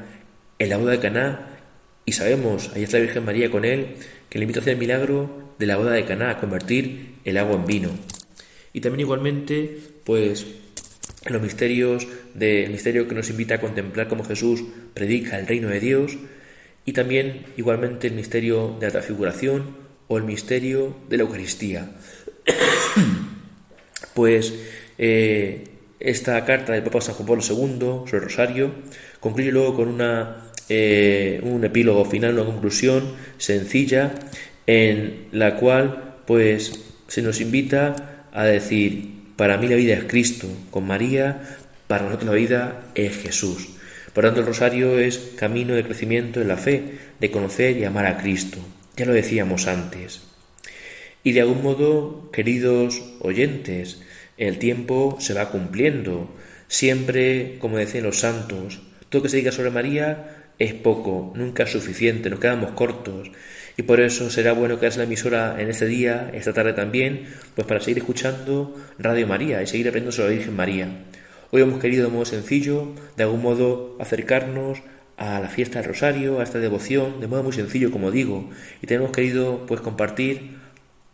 en 0.59 0.68
la 0.70 0.76
boda 0.78 0.92
de 0.92 1.00
Caná 1.00 1.59
y 2.07 2.12
sabemos, 2.12 2.70
ahí 2.74 2.85
está 2.85 2.98
la 2.98 3.04
Virgen 3.04 3.24
María 3.24 3.50
con 3.50 3.64
él, 3.64 3.96
que 4.30 4.38
le 4.38 4.44
invita 4.44 4.61
a 4.61 4.62
hacer 4.62 4.74
el 4.74 4.78
milagro 4.78 5.54
de 5.59 5.66
la 5.66 5.76
boda 5.76 5.92
de 5.92 6.04
Caná, 6.04 6.30
a 6.30 6.40
convertir 6.40 7.16
el 7.24 7.37
agua 7.37 7.57
en 7.57 7.66
vino. 7.66 7.90
Y 8.72 8.80
también 8.80 9.00
igualmente, 9.00 9.76
pues 10.04 10.46
los 11.26 11.42
misterios 11.42 12.07
del 12.35 12.70
misterio 12.70 13.09
que 13.09 13.14
nos 13.14 13.28
invita 13.28 13.57
a 13.57 13.61
contemplar 13.61 14.09
cómo 14.09 14.24
Jesús 14.24 14.62
predica 14.94 15.38
el 15.38 15.46
reino 15.46 15.68
de 15.68 15.80
Dios 15.80 16.16
y 16.85 16.92
también 16.92 17.47
igualmente 17.57 18.09
el 18.09 18.14
misterio 18.14 18.77
de 18.79 18.87
la 18.87 18.92
transfiguración 18.92 19.77
o 20.09 20.18
el 20.18 20.25
misterio 20.25 20.97
de 21.09 21.16
la 21.16 21.23
Eucaristía. 21.25 21.90
pues 24.14 24.55
eh, 24.99 25.68
esta 26.01 26.44
carta 26.44 26.73
del 26.73 26.83
Papa 26.83 27.01
San 27.01 27.14
Juan 27.14 27.27
Pablo 27.27 27.42
II 27.42 28.07
sobre 28.07 28.18
el 28.18 28.23
Rosario 28.23 28.70
concluye 29.20 29.51
luego 29.51 29.75
con 29.75 29.88
una, 29.88 30.51
eh, 30.68 31.40
un 31.42 31.64
epílogo 31.64 32.05
final, 32.05 32.35
una 32.35 32.44
conclusión 32.44 33.14
sencilla 33.38 34.14
en 34.66 35.27
la 35.33 35.57
cual 35.57 36.16
pues 36.27 36.73
se 37.09 37.23
nos 37.23 37.40
invita 37.40 38.27
a 38.33 38.44
decir 38.44 39.14
para 39.37 39.57
mí 39.57 39.68
la 39.68 39.77
vida 39.77 39.94
es 39.94 40.05
Cristo, 40.05 40.47
con 40.70 40.87
María, 40.87 41.57
para 41.87 42.05
nosotros 42.05 42.31
la 42.31 42.37
vida 42.37 42.83
es 42.94 43.16
Jesús. 43.16 43.74
Por 44.14 44.24
tanto, 44.24 44.40
el 44.40 44.46
rosario 44.46 44.98
es 44.98 45.18
camino 45.37 45.74
de 45.74 45.85
crecimiento 45.85 46.40
en 46.40 46.48
la 46.48 46.57
fe, 46.57 46.98
de 47.18 47.31
conocer 47.31 47.77
y 47.77 47.85
amar 47.85 48.07
a 48.07 48.16
Cristo. 48.16 48.59
Ya 48.96 49.07
lo 49.07 49.12
decíamos 49.12 49.66
antes. 49.66 50.22
Y 51.24 51.33
de 51.33 51.40
algún 51.40 51.62
modo, 51.62 52.31
queridos 52.31 53.03
oyentes, 53.20 54.03
el 54.37 54.59
tiempo 54.59 55.16
se 55.20 55.35
va 55.35 55.50
cumpliendo. 55.50 56.31
Siempre, 56.68 57.57
como 57.59 57.77
decían 57.77 58.05
los 58.05 58.20
santos, 58.20 58.83
todo 59.09 59.22
que 59.22 59.29
se 59.29 59.38
diga 59.38 59.53
sobre 59.53 59.70
María 59.70 60.53
es 60.59 60.74
poco, 60.74 61.33
nunca 61.35 61.64
es 61.64 61.70
suficiente, 61.70 62.31
nos 62.31 62.38
quedamos 62.38 62.72
cortos. 62.72 63.33
Y 63.77 63.83
por 63.83 64.00
eso 64.00 64.31
será 64.31 64.53
bueno 64.53 64.79
que 64.79 64.87
hagas 64.87 64.98
la 64.98 65.05
emisora 65.05 65.57
en 65.59 65.68
este 65.68 65.87
día, 65.87 66.31
esta 66.33 66.53
tarde 66.53 66.74
también, 66.74 67.27
pues 67.57 67.66
para 67.66 67.81
seguir 67.81 67.98
escuchando 67.98 68.77
Radio 68.98 69.27
María 69.27 69.62
y 69.62 69.66
seguir 69.66 69.88
aprendiendo 69.88 70.12
sobre 70.12 70.31
la 70.31 70.37
Virgen 70.37 70.57
María. 70.57 70.88
Hoy 71.55 71.62
hemos 71.62 71.79
querido 71.79 72.05
de 72.05 72.11
modo 72.11 72.25
sencillo, 72.25 72.88
de 73.17 73.23
algún 73.23 73.40
modo, 73.40 73.97
acercarnos 74.01 74.83
a 75.17 75.38
la 75.38 75.49
fiesta 75.49 75.79
del 75.79 75.87
Rosario, 75.87 76.40
a 76.40 76.43
esta 76.43 76.59
devoción, 76.59 77.21
de 77.21 77.29
modo 77.29 77.45
muy 77.45 77.53
sencillo, 77.53 77.93
como 77.93 78.11
digo, 78.11 78.51
y 78.83 78.88
tenemos 78.88 79.12
querido 79.12 79.64
pues 79.64 79.81
compartir 79.81 80.57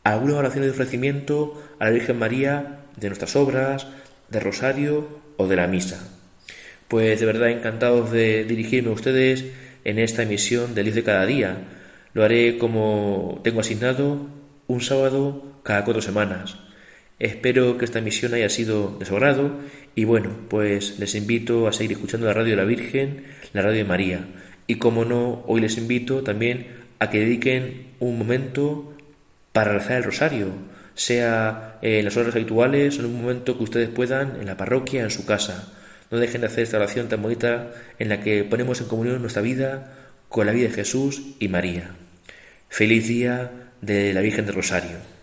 algunas 0.03 0.39
oraciones 0.39 0.69
de 0.69 0.73
ofrecimiento 0.73 1.63
a 1.79 1.85
la 1.85 1.91
Virgen 1.91 2.19
María 2.19 2.87
de 2.97 3.09
nuestras 3.09 3.37
obras, 3.37 3.89
de 4.31 4.41
Rosario 4.41 5.09
o 5.37 5.47
de 5.47 5.57
la 5.57 5.67
misa. 5.67 6.09
Pues 6.89 7.21
de 7.21 7.27
verdad 7.27 7.51
encantados 7.51 8.11
de 8.11 8.45
dirigirme 8.45 8.89
a 8.89 8.95
ustedes 8.95 9.45
en 9.85 9.99
esta 9.99 10.23
emisión 10.23 10.75
del 10.75 10.85
Dios 10.85 10.97
de 10.97 11.05
cada 11.05 11.27
día, 11.27 11.69
lo 12.15 12.25
haré 12.25 12.57
como 12.57 13.43
tengo 13.45 13.61
asignado 13.61 14.27
un 14.69 14.81
sábado 14.81 15.45
cada 15.65 15.85
cuatro 15.85 16.01
semanas. 16.01 16.57
Espero 17.21 17.77
que 17.77 17.85
esta 17.85 18.01
misión 18.01 18.33
haya 18.33 18.49
sido 18.49 18.97
de 18.99 19.05
su 19.05 19.15
agrado 19.15 19.53
y 19.95 20.05
bueno, 20.05 20.31
pues 20.49 20.99
les 20.99 21.15
invito 21.15 21.69
a 21.69 21.73
seguir 21.73 21.93
escuchando 21.93 22.27
la 22.27 22.33
radio 22.33 22.53
de 22.53 22.57
la 22.57 22.65
Virgen, 22.65 23.25
la 23.53 23.61
radio 23.61 23.77
de 23.77 23.85
María. 23.85 24.25
Y 24.67 24.77
como 24.77 25.05
no, 25.05 25.45
hoy 25.47 25.61
les 25.61 25.77
invito 25.77 26.23
también 26.23 26.69
a 26.99 27.11
que 27.11 27.21
dediquen 27.21 27.89
un 27.99 28.17
momento 28.17 28.95
para 29.53 29.75
rezar 29.75 29.99
el 29.99 30.05
rosario, 30.05 30.47
sea 30.95 31.79
en 31.83 32.07
las 32.07 32.17
horas 32.17 32.35
habituales 32.35 32.97
o 32.97 33.01
en 33.01 33.07
un 33.07 33.21
momento 33.21 33.59
que 33.59 33.65
ustedes 33.65 33.91
puedan 33.91 34.41
en 34.41 34.47
la 34.47 34.57
parroquia, 34.57 35.03
en 35.03 35.11
su 35.11 35.27
casa. 35.27 35.75
No 36.11 36.17
dejen 36.17 36.41
de 36.41 36.47
hacer 36.47 36.63
esta 36.63 36.79
oración 36.79 37.09
tan 37.09 37.21
bonita 37.21 37.71
en 37.99 38.09
la 38.09 38.23
que 38.23 38.45
ponemos 38.45 38.81
en 38.81 38.89
comunión 38.89 39.21
nuestra 39.21 39.43
vida 39.43 39.93
con 40.31 40.47
la 40.47 40.53
vida 40.53 40.69
de 40.69 40.75
Jesús 40.75 41.21
y 41.39 41.49
María. 41.49 41.91
Feliz 42.71 43.07
día 43.09 43.51
de 43.83 44.15
la 44.15 44.23
Virgen 44.23 44.47
del 44.47 44.55
Rosario. 44.55 45.20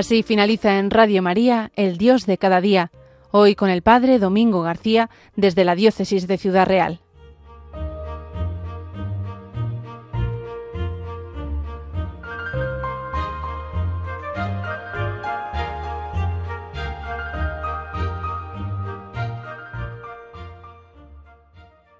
Así 0.00 0.22
finaliza 0.22 0.78
en 0.78 0.90
Radio 0.90 1.20
María, 1.20 1.72
El 1.76 1.98
Dios 1.98 2.24
de 2.24 2.38
cada 2.38 2.62
día, 2.62 2.90
hoy 3.32 3.54
con 3.54 3.68
el 3.68 3.82
Padre 3.82 4.18
Domingo 4.18 4.62
García 4.62 5.10
desde 5.36 5.62
la 5.62 5.74
Diócesis 5.74 6.26
de 6.26 6.38
Ciudad 6.38 6.66
Real. 6.66 7.00